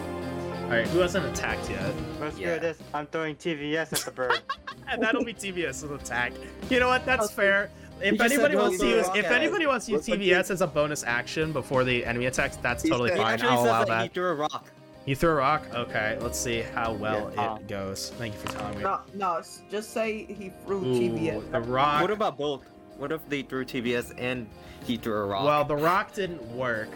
All 0.65 0.71
right, 0.71 0.87
who 0.89 0.99
hasn't 0.99 1.25
attacked 1.27 1.71
yet? 1.71 1.95
Let's 2.21 2.39
Yeah. 2.39 2.55
do 2.55 2.61
this. 2.61 2.79
I'm 2.93 3.07
throwing 3.07 3.37
TVS 3.37 3.93
at 3.93 4.01
the 4.01 4.11
bird. 4.11 4.41
And 4.89 5.03
that'll 5.03 5.25
be 5.25 5.35
TVS 5.35 5.83
as 5.85 5.91
attack. 5.91 6.33
You 6.71 6.81
know 6.81 6.89
what? 6.89 7.05
That's 7.07 7.27
Okay. 7.27 7.35
fair. 7.35 7.71
If 8.01 8.21
anybody 8.21 8.37
said 8.37 8.55
wants 8.55 8.79
to 8.79 8.87
use, 8.87 9.07
rock 9.07 9.17
if 9.17 9.25
anybody 9.27 9.67
wants 9.67 9.87
to 9.87 9.93
use 9.93 10.09
Look 10.09 10.19
like 10.19 10.19
as 10.51 10.61
a 10.61 10.67
bonus 10.67 11.03
action 11.03 11.53
before 11.53 11.83
the 11.83 12.05
enemy 12.05 12.27
attacks, 12.27 12.57
that's 12.57 12.83
He 12.83 12.91
totally 12.91 13.09
said- 13.11 13.19
fine. 13.19 13.33
actually 13.35 13.49
I'll 13.49 13.65
allow 13.65 13.85
that, 13.85 14.03
he 14.03 14.09
threw 14.09 14.29
a 14.31 14.35
rock. 14.35 14.67
You 15.07 15.17
threw 15.17 15.31
a 15.31 15.35
rock? 15.35 15.63
Okay, 15.75 16.19
let's 16.21 16.39
see 16.39 16.61
how 16.61 16.93
well 16.93 17.31
Yeah, 17.35 17.43
Tom. 17.47 17.59
it 17.59 17.69
goes. 17.69 18.13
Thank 18.19 18.35
you 18.35 18.41
for 18.41 18.49
telling 18.49 18.77
me. 18.79 18.83
No, 18.83 18.99
no, 19.15 19.41
just 19.71 19.93
say 19.95 20.25
he 20.27 20.53
threw 20.67 20.79
Ooh, 20.85 20.99
TVS. 20.99 21.43
the 21.53 21.61
rock. 21.61 22.03
What 22.03 22.11
about 22.11 22.37
both? 22.37 22.63
What 22.99 23.13
if 23.13 23.27
they 23.29 23.43
threw 23.43 23.65
TVS 23.65 24.13
and 24.19 24.47
he 24.85 24.97
threw 24.99 25.15
a 25.15 25.25
rock? 25.25 25.45
Well, 25.45 25.65
the 25.65 25.77
rock 25.77 26.13
didn't 26.13 26.43
work. 26.55 26.89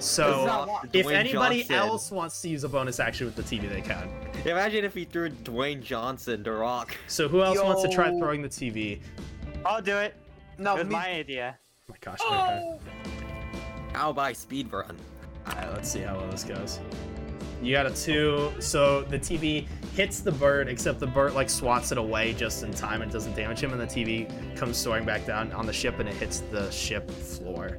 It's 0.00 0.08
So 0.08 0.80
if 0.94 1.04
Dwayne 1.04 1.12
anybody 1.14 1.58
Johnson. 1.58 1.76
else 1.76 2.10
wants 2.10 2.40
to 2.40 2.48
use 2.48 2.64
a 2.64 2.70
bonus 2.70 2.98
action 2.98 3.26
with 3.26 3.36
the 3.36 3.42
TV, 3.42 3.68
they 3.68 3.82
can. 3.82 4.08
Imagine 4.46 4.82
if 4.82 4.94
he 4.94 5.04
threw 5.04 5.28
Dwayne 5.28 5.82
Johnson 5.82 6.42
the 6.42 6.52
rock. 6.52 6.96
So 7.06 7.28
who 7.28 7.42
else 7.42 7.62
wants 7.62 7.82
to 7.82 7.88
try 7.90 8.08
throwing 8.18 8.40
the 8.40 8.48
TV? 8.48 9.02
I'll 9.62 9.82
do 9.82 9.98
it. 9.98 10.14
No, 10.56 10.76
it 10.76 10.78
was 10.78 10.86
me. 10.86 10.92
my 10.92 11.10
idea. 11.10 11.58
Oh 11.58 11.84
my 11.90 11.96
gosh. 12.00 12.18
Okay. 12.22 12.30
Oh! 12.32 12.80
I'll 13.94 14.14
buy 14.14 14.32
speed 14.32 14.72
run. 14.72 14.96
Alright, 15.46 15.70
let's 15.74 15.90
see 15.90 16.00
how 16.00 16.16
well 16.16 16.30
this 16.30 16.44
goes. 16.44 16.80
You 17.62 17.72
got 17.72 17.84
a 17.84 17.90
two, 17.90 18.52
so 18.58 19.02
the 19.02 19.18
TV 19.18 19.66
hits 19.94 20.20
the 20.20 20.32
bird, 20.32 20.68
except 20.68 20.98
the 20.98 21.06
bird 21.06 21.34
like 21.34 21.50
swats 21.50 21.92
it 21.92 21.98
away 21.98 22.32
just 22.32 22.62
in 22.62 22.72
time 22.72 23.02
and 23.02 23.12
doesn't 23.12 23.36
damage 23.36 23.60
him, 23.60 23.72
and 23.72 23.80
the 23.80 23.86
TV 23.86 24.26
comes 24.56 24.78
soaring 24.78 25.04
back 25.04 25.26
down 25.26 25.52
on 25.52 25.66
the 25.66 25.74
ship 25.74 25.98
and 25.98 26.08
it 26.08 26.14
hits 26.14 26.40
the 26.40 26.70
ship 26.70 27.10
floor. 27.10 27.76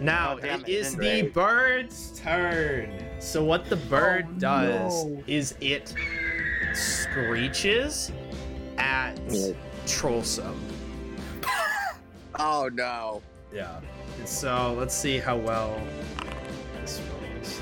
Now 0.00 0.34
Oh, 0.34 0.46
it 0.46 0.62
it, 0.62 0.68
is 0.68 0.92
the 0.92 1.22
break. 1.22 1.34
bird's 1.34 2.18
turn. 2.20 2.92
So 3.18 3.42
what 3.44 3.64
the 3.68 3.76
bird 3.76 4.26
Oh, 4.28 4.38
does 4.38 5.04
no. 5.06 5.22
is 5.26 5.54
it 5.60 5.92
screeches 6.74 8.12
at 8.76 9.18
Yeah. 9.28 9.52
Trollsome. 9.86 10.56
Oh 12.40 12.68
no. 12.72 13.20
Yeah. 13.52 13.80
So 14.24 14.74
let's 14.78 14.94
see 14.94 15.18
how 15.18 15.36
well 15.36 15.80
this 16.80 17.00
rolls. 17.10 17.60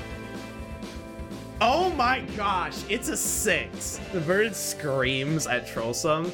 Oh 1.59 1.89
my 1.91 2.21
gosh, 2.35 2.75
it's 2.87 3.09
a 3.09 3.17
six. 3.17 3.99
The 4.13 4.19
bird 4.19 4.55
screams 4.55 5.47
at 5.47 5.65
Trollsome, 5.67 6.31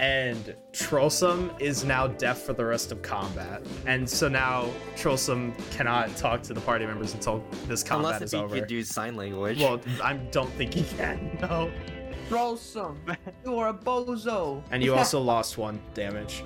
and 0.00 0.54
Trollsome 0.72 1.50
is 1.60 1.84
now 1.84 2.06
deaf 2.06 2.42
for 2.42 2.52
the 2.52 2.64
rest 2.64 2.92
of 2.92 3.02
combat. 3.02 3.62
And 3.86 4.08
so 4.08 4.28
now 4.28 4.68
Trollsome 4.96 5.52
cannot 5.70 6.16
talk 6.16 6.42
to 6.44 6.54
the 6.54 6.60
party 6.60 6.86
members 6.86 7.14
until 7.14 7.42
this 7.66 7.82
combat 7.82 8.16
Unless 8.16 8.34
over. 8.34 8.46
is 8.46 8.52
he 8.54 8.60
could 8.60 8.70
use 8.70 8.88
sign 8.88 9.16
language. 9.16 9.58
Well, 9.60 9.80
I 10.02 10.14
don't 10.14 10.50
think 10.52 10.74
he 10.74 10.84
can. 10.96 11.38
No. 11.48 11.70
Throw. 12.28 12.58
You 13.44 13.58
are 13.58 13.68
a 13.68 13.74
bozo. 13.74 14.62
And 14.70 14.82
you 14.82 14.94
also 14.94 15.18
lost 15.20 15.56
one 15.56 15.80
damage. 15.94 16.44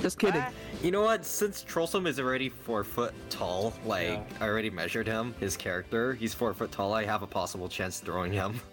Just 0.00 0.18
kidding. 0.18 0.40
Ah, 0.40 0.50
You 0.82 0.90
know 0.90 1.02
what? 1.02 1.24
Since 1.24 1.64
Trollsome 1.64 2.06
is 2.08 2.18
already 2.18 2.48
four 2.48 2.82
foot 2.84 3.14
tall, 3.30 3.72
like 3.86 4.08
Yeah. 4.08 4.22
I 4.40 4.48
already 4.48 4.70
measured 4.70 5.06
him, 5.06 5.34
his 5.40 5.56
character, 5.56 6.14
he's 6.14 6.34
four 6.34 6.54
foot 6.54 6.72
tall. 6.72 6.92
I 6.92 7.04
have 7.04 7.22
a 7.22 7.26
possible 7.26 7.68
chance 7.68 8.00
throwing 8.00 8.32
him. 8.32 8.60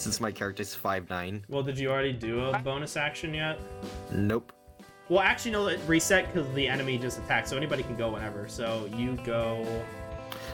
Since 0.00 0.18
my 0.18 0.32
character's 0.32 0.74
five 0.74 1.10
nine. 1.10 1.44
Well, 1.50 1.62
did 1.62 1.78
you 1.78 1.90
already 1.90 2.14
do 2.14 2.40
a 2.40 2.58
bonus 2.60 2.96
action 2.96 3.34
yet? 3.34 3.60
Nope. 4.10 4.50
Well, 5.10 5.20
actually, 5.20 5.50
no, 5.50 5.66
it 5.66 5.78
reset 5.86 6.32
because 6.32 6.50
the 6.54 6.66
enemy 6.66 6.96
just 6.96 7.18
attacked, 7.18 7.48
so 7.48 7.56
anybody 7.58 7.82
can 7.82 7.96
go 7.96 8.10
whenever. 8.10 8.48
So 8.48 8.88
you 8.96 9.18
go. 9.26 9.62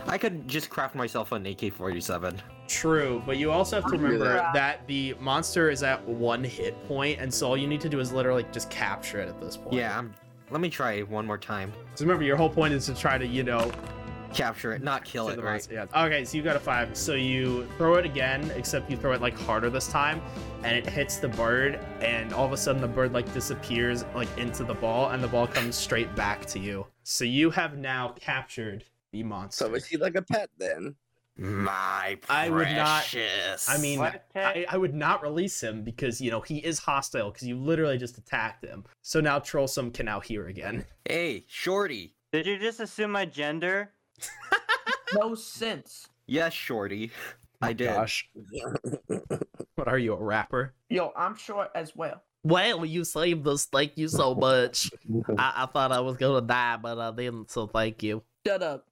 I 0.09 0.19
could 0.19 0.49
just 0.49 0.69
craft 0.69 0.97
myself 0.97 1.31
an 1.31 1.47
AK-47. 1.47 2.41
True, 2.67 3.23
but 3.25 3.37
you 3.37 3.53
also 3.53 3.81
have 3.81 3.89
to 3.89 3.97
remember 3.97 4.19
that. 4.25 4.53
that 4.53 4.87
the 4.89 5.15
monster 5.21 5.71
is 5.71 5.85
at 5.85 6.05
one 6.09 6.43
hit 6.43 6.85
point, 6.89 7.21
and 7.21 7.33
so 7.33 7.47
all 7.47 7.57
you 7.57 7.69
need 7.69 7.81
to 7.83 7.89
do 7.89 8.01
is 8.01 8.13
literally 8.13 8.45
just 8.51 8.69
capture 8.69 9.21
it 9.21 9.29
at 9.29 9.41
this 9.41 9.57
point. 9.57 9.75
Yeah, 9.75 9.97
I'm, 9.97 10.13
let 10.51 10.61
me 10.61 10.69
try 10.69 11.03
one 11.03 11.25
more 11.25 11.39
time. 11.39 11.73
So 11.95 12.05
remember, 12.05 12.25
your 12.25 12.37
whole 12.37 12.51
point 12.51 12.75
is 12.75 12.87
to 12.87 12.95
try 12.95 13.17
to, 13.17 13.25
you 13.27 13.45
know, 13.45 13.71
Capture 14.33 14.73
it, 14.73 14.83
not 14.83 15.05
kill 15.05 15.29
it, 15.29 15.43
right? 15.43 15.67
Yeah. 15.71 15.87
Okay, 15.97 16.25
so 16.25 16.37
you 16.37 16.43
got 16.43 16.57
a 16.57 16.61
five. 16.61 16.97
So 16.97 17.15
you 17.15 17.67
throw 17.79 17.95
it 17.95 18.05
again, 18.05 18.51
except 18.55 18.91
you 18.91 18.97
throw 18.97 19.12
it 19.12 19.21
like 19.21 19.39
harder 19.41 19.71
this 19.71 19.89
time, 19.89 20.21
and 20.62 20.77
it 20.77 20.87
hits 20.89 21.17
the 21.17 21.29
bird, 21.29 21.79
and 22.01 22.33
all 22.33 22.45
of 22.45 22.53
a 22.53 22.57
sudden 22.57 22.81
the 22.83 22.89
bird 22.89 23.12
like 23.12 23.33
disappears 23.33 24.05
like 24.15 24.29
into 24.39 24.65
the 24.65 24.75
ball, 24.75 25.11
and 25.11 25.23
the 25.23 25.29
ball 25.29 25.47
comes 25.47 25.77
straight 25.77 26.15
back 26.15 26.45
to 26.47 26.59
you. 26.59 26.87
So 27.03 27.25
you 27.25 27.51
have 27.51 27.79
now 27.79 28.15
captured 28.21 28.85
the 29.12 29.23
monster. 29.23 29.65
So 29.67 29.75
is 29.75 29.87
he 29.87 29.97
like 29.97 30.17
a 30.17 30.23
pet 30.23 30.51
then? 30.59 30.97
My 31.39 32.19
I 32.31 32.49
would 32.49 32.69
not- 32.69 33.05
precious. 33.05 33.69
I 33.69 33.79
mean, 33.79 34.01
I, 34.35 34.65
I 34.69 34.77
would 34.77 34.95
not 34.95 35.23
release 35.23 35.62
him 35.62 35.83
because 35.83 36.21
you 36.21 36.31
know 36.31 36.41
he 36.41 36.59
is 36.59 36.79
hostile 36.79 37.31
because 37.31 37.47
you 37.47 37.57
literally 37.59 37.99
just 37.99 38.17
attacked 38.19 38.65
him. 38.65 38.85
So 39.03 39.21
now 39.21 39.39
Trollsome 39.39 39.93
can 39.93 40.07
now 40.07 40.21
hear 40.21 40.47
again. 40.47 40.87
hey, 41.07 41.45
Shorty. 41.47 42.15
Did 42.33 42.47
you 42.47 42.59
just 42.59 42.81
assume 42.81 43.12
my 43.12 43.25
gender? 43.25 43.93
No 45.15 45.35
sense. 45.35 46.09
Yes, 46.27 46.53
Shorty. 46.53 47.11
I 47.63 47.73
did. 47.73 47.87
Gosh. 47.89 48.29
What 49.77 49.89
are 49.89 49.99
you, 49.99 50.13
a 50.15 50.23
rapper? 50.23 50.75
Yo, 50.89 51.13
I'm 51.17 51.37
short 51.37 51.71
as 51.75 51.95
well. 51.95 52.23
Well, 52.43 52.85
you 52.85 53.05
saved 53.05 53.47
us. 53.47 53.67
Thank 53.67 53.97
you 53.97 54.09
so 54.09 54.35
much. 54.35 54.91
I, 55.39 55.53
I 55.63 55.67
thought 55.67 55.93
I 55.93 56.01
was 56.01 56.17
gonna 56.17 56.41
die, 56.47 56.77
but 56.77 56.99
I 56.99 57.11
didn't, 57.13 57.51
so 57.51 57.67
thank 57.67 58.03
you. 58.03 58.23
Shut 58.47 58.63
up. 58.63 58.87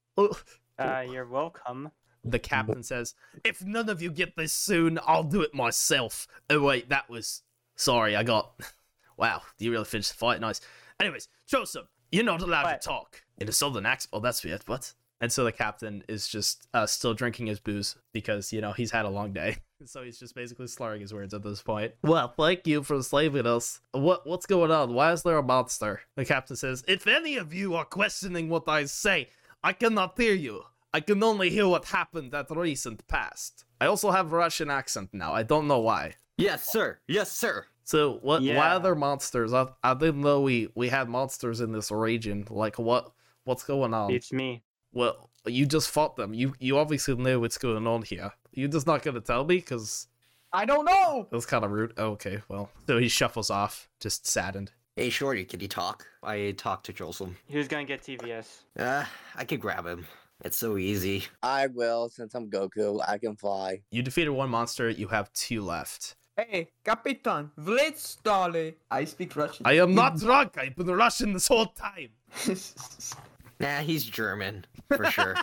Uh, 0.79 1.05
you're 1.09 1.27
welcome. 1.29 1.91
The 2.25 2.39
captain 2.39 2.83
says, 2.83 3.15
If 3.45 3.65
none 3.65 3.89
of 3.89 4.01
you 4.01 4.11
get 4.11 4.37
this 4.37 4.53
soon, 4.53 4.99
I'll 5.07 5.23
do 5.25 5.43
it 5.43 5.55
myself. 5.55 6.27
Oh, 6.51 6.63
wait, 6.63 6.89
that 6.89 7.09
was. 7.11 7.43
Sorry, 7.77 8.17
I 8.17 8.23
got. 8.23 8.53
Wow, 9.17 9.43
you 9.61 9.71
really 9.71 9.85
finished 9.85 10.11
the 10.11 10.17
fight. 10.17 10.41
Nice. 10.41 10.61
Anyways, 10.99 11.29
Joseph, 11.47 11.87
you're 12.11 12.25
not 12.25 12.43
allowed 12.43 12.65
What? 12.65 12.81
to 12.83 12.89
talk 12.89 13.23
in 13.39 13.49
a 13.49 13.53
southern 13.53 13.87
accent. 13.87 14.11
Oh, 14.13 14.19
that's 14.19 14.43
weird. 14.43 14.63
What? 14.67 14.93
And 15.25 15.33
so 15.33 15.43
the 15.43 15.53
captain 15.53 16.05
is 16.07 16.29
just 16.29 16.69
uh, 16.75 16.85
still 16.85 17.15
drinking 17.15 17.47
his 17.47 17.59
booze 17.59 17.97
because, 18.13 18.53
you 18.53 18.61
know, 18.61 18.73
he's 18.73 18.91
had 18.91 19.07
a 19.07 19.09
long 19.09 19.33
day. 19.33 19.57
So 19.87 20.03
he's 20.03 20.19
just 20.19 20.35
basically 20.35 20.67
slurring 20.69 21.03
his 21.03 21.13
words 21.13 21.35
at 21.35 21.43
this 21.43 21.61
point. 21.61 21.93
Well, 22.03 22.29
thank 22.29 22.67
you 22.67 22.83
for 22.83 23.03
saving 23.03 23.47
us. 23.47 23.83
What 23.93 24.27
what's 24.27 24.47
going 24.47 24.71
on? 24.71 24.95
Why 24.95 25.13
is 25.13 25.23
there 25.25 25.37
a 25.37 25.43
monster? 25.43 26.01
The 26.17 26.25
captain 26.25 26.57
says, 26.57 26.83
If 26.89 27.07
any 27.07 27.37
of 27.37 27.53
you 27.53 27.75
are 27.75 27.85
questioning 27.85 28.49
what 28.49 28.67
I 28.67 28.87
say, 28.87 29.29
I 29.63 29.75
cannot 29.75 30.17
hear 30.17 30.33
you. 30.33 30.63
I 30.95 31.01
can 31.01 31.23
only 31.23 31.51
hear 31.51 31.69
what 31.69 31.85
happened 31.87 32.33
at 32.35 32.51
recent 32.51 33.07
past. 33.09 33.65
I 33.79 33.85
also 33.87 34.11
have 34.11 34.33
Russian 34.33 34.71
accent 34.71 35.11
now. 35.13 35.35
I 35.35 35.43
don't 35.43 35.69
know 35.69 35.81
why. 35.81 36.15
Yes, 36.39 36.73
sir. 36.73 37.01
Yes, 37.07 37.31
sir. 37.31 37.67
So 37.83 38.21
what? 38.23 38.43
Why 38.43 38.71
are 38.71 38.81
there 38.81 38.95
monsters? 38.95 39.53
I, 39.53 39.67
I 39.83 39.93
didn't 39.93 40.23
know 40.23 40.41
we 40.41 40.71
we 40.75 40.89
had 40.89 41.11
monsters 41.11 41.61
in 41.61 41.73
this 41.73 41.91
region. 41.91 42.47
Like 42.49 42.79
what? 42.79 43.13
What's 43.45 43.65
going 43.65 43.93
on? 43.93 44.13
It's 44.13 44.33
me. 44.33 44.63
Well, 44.95 45.29
you 45.47 45.67
just 45.67 45.91
fought 45.91 46.17
them. 46.17 46.33
You 46.33 46.55
you 46.59 46.79
obviously 46.79 47.15
know 47.17 47.41
what's 47.41 47.59
going 47.59 47.87
on 47.87 48.03
here. 48.03 48.33
You're 48.53 48.69
just 48.69 48.87
not 48.87 49.03
gonna 49.03 49.21
tell 49.21 49.45
me 49.45 49.57
because 49.57 50.07
I 50.53 50.65
don't 50.65 50.85
know. 50.85 51.27
it 51.31 51.35
was 51.35 51.47
kind 51.47 51.65
of 51.65 51.71
rude. 51.73 51.93
Oh, 51.99 52.11
okay, 52.13 52.41
well, 52.49 52.71
so 52.87 52.99
he 52.99 53.09
shuffles 53.09 53.51
off, 53.51 53.89
just 54.01 54.27
saddened. 54.27 54.71
Hey, 54.97 55.11
Shorty, 55.11 55.45
can 55.45 55.59
you 55.59 55.67
talk? 55.67 56.07
I 56.23 56.55
talked 56.57 56.87
to 56.87 56.93
Jolson. 56.93 57.35
Who's 57.51 57.67
gonna 57.67 57.85
get 57.85 58.03
TVS? 58.03 58.61
Uh, 58.79 59.05
I 59.35 59.45
could 59.45 59.61
grab 59.61 59.85
him. 59.87 60.07
It's 60.45 60.57
so 60.57 60.79
easy. 60.79 61.25
I 61.43 61.67
will, 61.67 62.09
since 62.09 62.35
I'm 62.35 62.49
Goku. 62.51 63.01
I 63.07 63.19
can 63.19 63.35
fly. 63.37 63.83
You 63.91 64.03
defeated 64.03 64.31
one 64.31 64.51
monster. 64.51 64.89
You 64.91 65.09
have 65.09 65.33
two 65.33 65.63
left. 65.63 66.17
Hey, 66.37 66.69
Kapitan, 66.85 67.51
Vlitstale. 67.59 68.75
I 68.91 69.05
speak 69.05 69.35
Russian. 69.37 69.67
I 69.67 69.75
am 69.75 69.95
not 69.95 70.19
drunk. 70.19 70.59
I've 70.59 70.75
been 70.75 70.91
Russian 70.91 71.33
this 71.33 71.49
whole 71.49 71.67
time. 71.67 72.11
Nah, 73.65 73.81
he's 73.81 74.05
German 74.05 74.67
for 74.95 75.05
sure. 75.11 75.35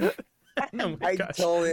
Oh 0.80 0.96
I 1.02 1.16
gosh. 1.16 1.36
totally 1.36 1.72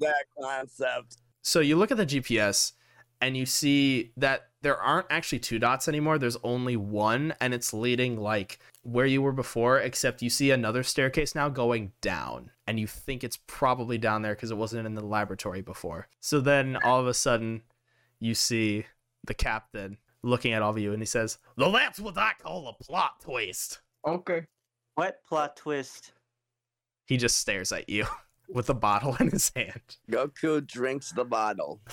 that 0.00 0.24
concept. 0.40 1.18
So 1.42 1.60
you 1.60 1.76
look 1.76 1.92
at 1.92 1.96
the 1.96 2.06
GPS 2.06 2.72
and 3.20 3.36
you 3.36 3.46
see 3.46 4.10
that 4.16 4.48
there 4.62 4.76
aren't 4.76 5.06
actually 5.10 5.38
two 5.38 5.60
dots 5.60 5.86
anymore. 5.86 6.18
There's 6.18 6.36
only 6.42 6.76
one, 6.76 7.34
and 7.40 7.54
it's 7.54 7.72
leading 7.72 8.16
like 8.18 8.58
where 8.82 9.06
you 9.06 9.22
were 9.22 9.30
before, 9.32 9.78
except 9.78 10.22
you 10.22 10.30
see 10.30 10.50
another 10.50 10.82
staircase 10.82 11.36
now 11.36 11.48
going 11.48 11.92
down. 12.00 12.50
And 12.66 12.80
you 12.80 12.88
think 12.88 13.22
it's 13.22 13.38
probably 13.46 13.96
down 13.96 14.22
there 14.22 14.34
because 14.34 14.50
it 14.50 14.56
wasn't 14.56 14.86
in 14.86 14.94
the 14.96 15.06
laboratory 15.06 15.60
before. 15.62 16.08
So 16.20 16.40
then 16.40 16.76
all 16.82 16.98
of 17.00 17.06
a 17.06 17.14
sudden, 17.14 17.62
you 18.18 18.34
see 18.34 18.86
the 19.24 19.34
captain 19.34 19.98
looking 20.24 20.52
at 20.52 20.62
all 20.62 20.70
of 20.70 20.78
you 20.78 20.92
and 20.92 21.00
he 21.00 21.06
says, 21.06 21.38
Well, 21.56 21.70
that's 21.70 22.00
what 22.00 22.18
I 22.18 22.32
call 22.42 22.66
a 22.66 22.72
plot 22.84 23.20
twist. 23.22 23.80
okay. 24.04 24.46
What 24.96 25.22
plot 25.24 25.56
twist? 25.56 26.12
He 27.06 27.16
just 27.16 27.38
stares 27.38 27.70
at 27.70 27.88
you 27.88 28.06
with 28.48 28.68
a 28.70 28.74
bottle 28.74 29.14
in 29.20 29.30
his 29.30 29.52
hand. 29.54 29.96
Goku 30.10 30.66
drinks 30.66 31.12
the 31.12 31.24
bottle. 31.24 31.80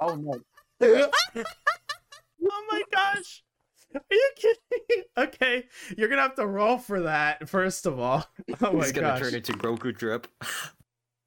Oh 0.00 0.14
no. 0.16 0.40
Oh 0.80 2.64
my 2.70 2.82
gosh. 2.92 3.44
Are 3.94 4.00
you 4.10 4.30
kidding? 4.36 5.04
Okay, 5.16 5.64
you're 5.96 6.08
gonna 6.08 6.22
have 6.22 6.34
to 6.36 6.46
roll 6.46 6.78
for 6.78 7.00
that 7.02 7.48
first 7.48 7.86
of 7.86 8.00
all. 8.00 8.24
Oh 8.60 8.72
my 8.72 8.84
he's 8.84 8.92
gonna 8.92 9.08
gosh, 9.08 9.20
turn 9.20 9.34
into 9.34 9.52
Goku 9.52 9.96
drip. 9.96 10.26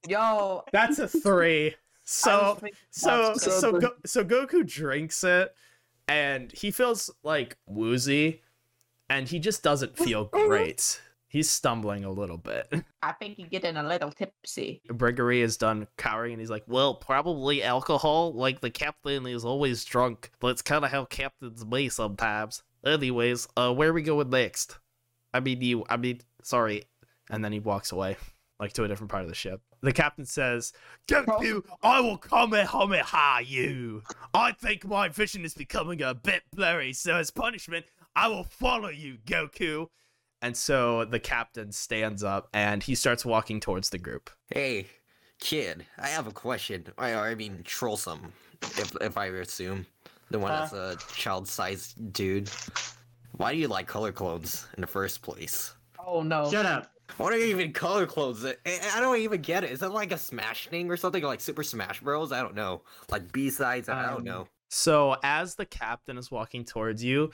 Yo. 0.07 0.63
that's 0.73 0.99
a 0.99 1.07
three. 1.07 1.75
So 2.03 2.57
so 2.91 3.33
So 3.35 3.49
so 3.49 3.79
Go- 3.79 3.95
so 4.05 4.25
Goku 4.25 4.65
drinks 4.65 5.23
it, 5.23 5.53
and 6.07 6.51
he 6.51 6.69
feels 6.71 7.09
like 7.23 7.57
woozy, 7.65 8.41
and 9.09 9.27
he 9.29 9.39
just 9.39 9.63
doesn't 9.63 9.97
feel 9.97 10.25
great. 10.25 10.99
He's 11.27 11.49
stumbling 11.49 12.05
a 12.05 12.11
little 12.11 12.37
bit. 12.37 12.71
I 13.01 13.11
think 13.13 13.37
you're 13.37 13.49
getting 13.49 13.77
a 13.77 13.83
little 13.83 14.11
tipsy. 14.11 14.81
Gregory 14.95 15.41
is 15.41 15.57
done 15.57 15.87
cowering, 15.97 16.33
and 16.33 16.39
he's 16.39 16.49
like, 16.49 16.63
"Well, 16.67 16.95
probably 16.95 17.63
alcohol. 17.63 18.33
Like 18.33 18.61
the 18.61 18.69
captain 18.69 19.25
is 19.27 19.43
always 19.43 19.83
drunk, 19.83 20.31
That's 20.41 20.61
kind 20.61 20.85
of 20.85 20.91
how 20.91 21.05
captains 21.05 21.63
be 21.63 21.89
sometimes." 21.89 22.63
Anyways, 22.85 23.47
uh, 23.57 23.73
where 23.73 23.89
are 23.89 23.93
we 23.93 24.03
going 24.03 24.29
next? 24.29 24.77
I 25.33 25.39
mean, 25.39 25.61
you. 25.61 25.83
I 25.89 25.97
mean, 25.97 26.21
sorry. 26.43 26.83
And 27.29 27.43
then 27.43 27.51
he 27.51 27.59
walks 27.59 27.91
away, 27.91 28.17
like 28.59 28.73
to 28.73 28.83
a 28.83 28.87
different 28.87 29.09
part 29.09 29.23
of 29.23 29.29
the 29.29 29.35
ship. 29.35 29.61
The 29.81 29.91
captain 29.93 30.25
says, 30.25 30.73
"Goku, 31.07 31.63
I 31.83 31.99
will 31.99 32.17
kamehameha 32.17 33.43
you. 33.43 34.03
I 34.33 34.51
think 34.51 34.85
my 34.85 35.09
vision 35.09 35.43
is 35.43 35.53
becoming 35.53 36.01
a 36.01 36.13
bit 36.13 36.43
blurry, 36.51 36.93
so 36.93 37.15
as 37.15 37.31
punishment, 37.31 37.85
I 38.15 38.27
will 38.27 38.43
follow 38.43 38.89
you, 38.89 39.17
Goku." 39.25 39.87
And 40.45 40.55
so 40.55 41.05
the 41.05 41.19
captain 41.19 41.71
stands 41.71 42.23
up 42.23 42.49
and 42.53 42.83
he 42.83 42.93
starts 42.93 43.25
walking 43.25 43.59
towards 43.59 43.89
the 43.89 43.97
group. 43.97 44.29
Hey, 44.51 44.85
kid, 45.39 45.87
I 45.97 46.09
have 46.09 46.27
a 46.27 46.31
question. 46.31 46.85
I, 46.99 47.15
I 47.15 47.33
mean, 47.33 47.63
Trollsome, 47.63 48.31
if 48.61 48.95
if 49.01 49.17
I 49.17 49.25
assume 49.25 49.87
the 50.29 50.37
one 50.37 50.51
that's 50.51 50.71
a 50.73 50.97
child-sized 51.15 52.13
dude. 52.13 52.51
Why 53.37 53.53
do 53.53 53.57
you 53.57 53.67
like 53.67 53.87
color 53.87 54.11
clones 54.11 54.67
in 54.77 54.81
the 54.81 54.87
first 54.87 55.23
place? 55.23 55.73
Oh 55.97 56.21
no. 56.21 56.51
Shut 56.51 56.67
up. 56.67 56.91
What 57.17 57.33
are 57.33 57.39
you 57.39 57.45
even 57.47 57.73
color 57.73 58.05
clones? 58.05 58.45
I, 58.45 58.55
I 58.93 58.99
don't 58.99 59.17
even 59.17 59.41
get 59.41 59.63
it. 59.63 59.71
Is 59.71 59.81
it 59.81 59.89
like 59.89 60.11
a 60.11 60.17
Smash 60.17 60.67
thing 60.67 60.91
or 60.91 60.97
something 60.97 61.23
like 61.23 61.41
Super 61.41 61.63
Smash 61.63 62.01
Bros? 62.01 62.31
I 62.31 62.43
don't 62.43 62.53
know. 62.53 62.83
Like 63.09 63.31
B 63.31 63.49
sides? 63.49 63.89
I 63.89 64.03
don't 64.03 64.19
Um, 64.19 64.23
know. 64.23 64.47
So 64.69 65.15
as 65.23 65.55
the 65.55 65.65
captain 65.65 66.19
is 66.19 66.29
walking 66.29 66.65
towards 66.65 67.03
you, 67.03 67.31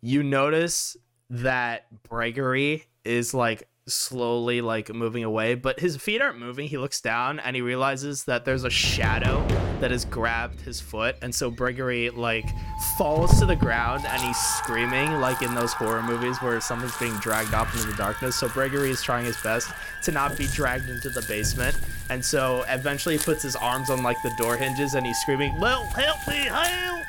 you 0.00 0.24
notice 0.24 0.96
that 1.30 1.86
Gregory 2.08 2.84
is 3.04 3.34
like 3.34 3.68
slowly 3.86 4.60
like 4.60 4.92
moving 4.92 5.24
away, 5.24 5.54
but 5.54 5.80
his 5.80 5.96
feet 5.96 6.20
aren't 6.20 6.38
moving. 6.38 6.68
He 6.68 6.78
looks 6.78 7.00
down 7.00 7.40
and 7.40 7.56
he 7.56 7.62
realizes 7.62 8.24
that 8.24 8.44
there's 8.44 8.64
a 8.64 8.70
shadow 8.70 9.46
that 9.80 9.90
has 9.90 10.04
grabbed 10.04 10.60
his 10.60 10.80
foot, 10.80 11.16
and 11.22 11.34
so 11.34 11.50
Gregory 11.50 12.10
like 12.10 12.44
falls 12.96 13.38
to 13.38 13.46
the 13.46 13.56
ground 13.56 14.04
and 14.06 14.22
he's 14.22 14.38
screaming 14.38 15.10
like 15.20 15.42
in 15.42 15.54
those 15.54 15.72
horror 15.72 16.02
movies 16.02 16.38
where 16.38 16.60
something's 16.60 16.96
being 16.98 17.14
dragged 17.16 17.54
off 17.54 17.74
into 17.74 17.86
the 17.86 17.96
darkness. 17.96 18.36
So 18.36 18.48
Gregory 18.48 18.90
is 18.90 19.02
trying 19.02 19.24
his 19.24 19.36
best 19.42 19.70
to 20.04 20.12
not 20.12 20.36
be 20.36 20.46
dragged 20.48 20.88
into 20.88 21.10
the 21.10 21.22
basement, 21.28 21.78
and 22.10 22.24
so 22.24 22.64
eventually 22.68 23.16
he 23.16 23.24
puts 23.24 23.42
his 23.42 23.56
arms 23.56 23.90
on 23.90 24.02
like 24.02 24.20
the 24.22 24.32
door 24.38 24.56
hinges 24.56 24.94
and 24.94 25.06
he's 25.06 25.18
screaming, 25.18 25.58
"Well, 25.58 25.84
help 25.86 26.26
me, 26.28 26.44
help!" 26.44 27.04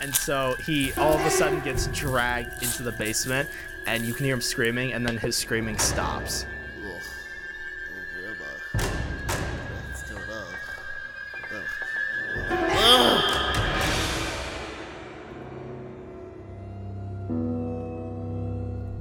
And 0.00 0.14
so 0.14 0.54
he 0.60 0.92
all 0.94 1.14
of 1.14 1.20
a 1.20 1.30
sudden 1.30 1.60
gets 1.60 1.86
dragged 1.88 2.62
into 2.62 2.82
the 2.82 2.92
basement, 2.92 3.48
and 3.86 4.04
you 4.04 4.12
can 4.12 4.24
hear 4.24 4.34
him 4.34 4.40
screaming, 4.40 4.92
and 4.92 5.06
then 5.06 5.16
his 5.16 5.36
screaming 5.36 5.78
stops. 5.78 6.46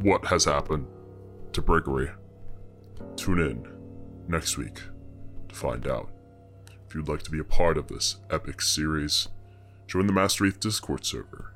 what 0.06 0.24
has 0.26 0.46
happened 0.46 0.86
to 1.52 1.64
Breakery. 1.64 2.14
Tune 3.16 3.40
in 3.40 3.68
next 4.28 4.56
week 4.56 4.80
to 5.50 5.56
find 5.56 5.88
out. 5.88 6.12
If 6.88 6.94
you'd 6.94 7.08
like 7.08 7.24
to 7.24 7.32
be 7.32 7.40
a 7.40 7.44
part 7.44 7.76
of 7.76 7.88
this 7.88 8.18
epic 8.30 8.62
series, 8.62 9.30
join 9.88 10.08
the 10.08 10.14
Master 10.14 10.46
ETH 10.46 10.60
Discord 10.60 11.06
server 11.06 11.52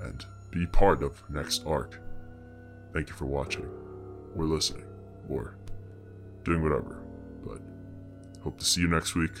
and 0.00 0.24
be 0.50 0.66
part 0.66 1.02
of 1.02 1.22
next 1.30 1.66
arc. 1.66 1.98
Thank 2.92 3.08
you 3.08 3.14
for 3.14 3.26
watching, 3.26 3.68
or 4.34 4.44
listening, 4.44 4.86
or 5.28 5.56
doing 6.44 6.62
whatever. 6.62 7.02
But 7.44 7.60
hope 8.42 8.58
to 8.58 8.64
see 8.64 8.80
you 8.80 8.88
next 8.88 9.14
week. 9.14 9.32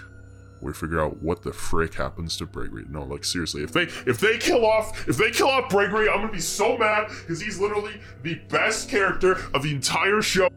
We 0.62 0.74
figure 0.74 1.00
out 1.00 1.22
what 1.22 1.42
the 1.42 1.52
frick 1.54 1.94
happens 1.94 2.36
to 2.36 2.46
Breakery. 2.46 2.88
No, 2.90 3.04
like 3.04 3.24
seriously, 3.24 3.62
if 3.62 3.72
they 3.72 3.84
if 4.06 4.20
they 4.20 4.36
kill 4.36 4.66
off 4.66 5.08
if 5.08 5.16
they 5.16 5.30
kill 5.30 5.48
off 5.48 5.70
Breakery, 5.70 6.08
I'm 6.10 6.20
gonna 6.20 6.30
be 6.30 6.38
so 6.38 6.76
mad 6.76 7.08
because 7.08 7.40
he's 7.40 7.58
literally 7.58 7.98
the 8.22 8.34
best 8.48 8.90
character 8.90 9.38
of 9.54 9.62
the 9.62 9.70
entire 9.70 10.20
show. 10.20 10.48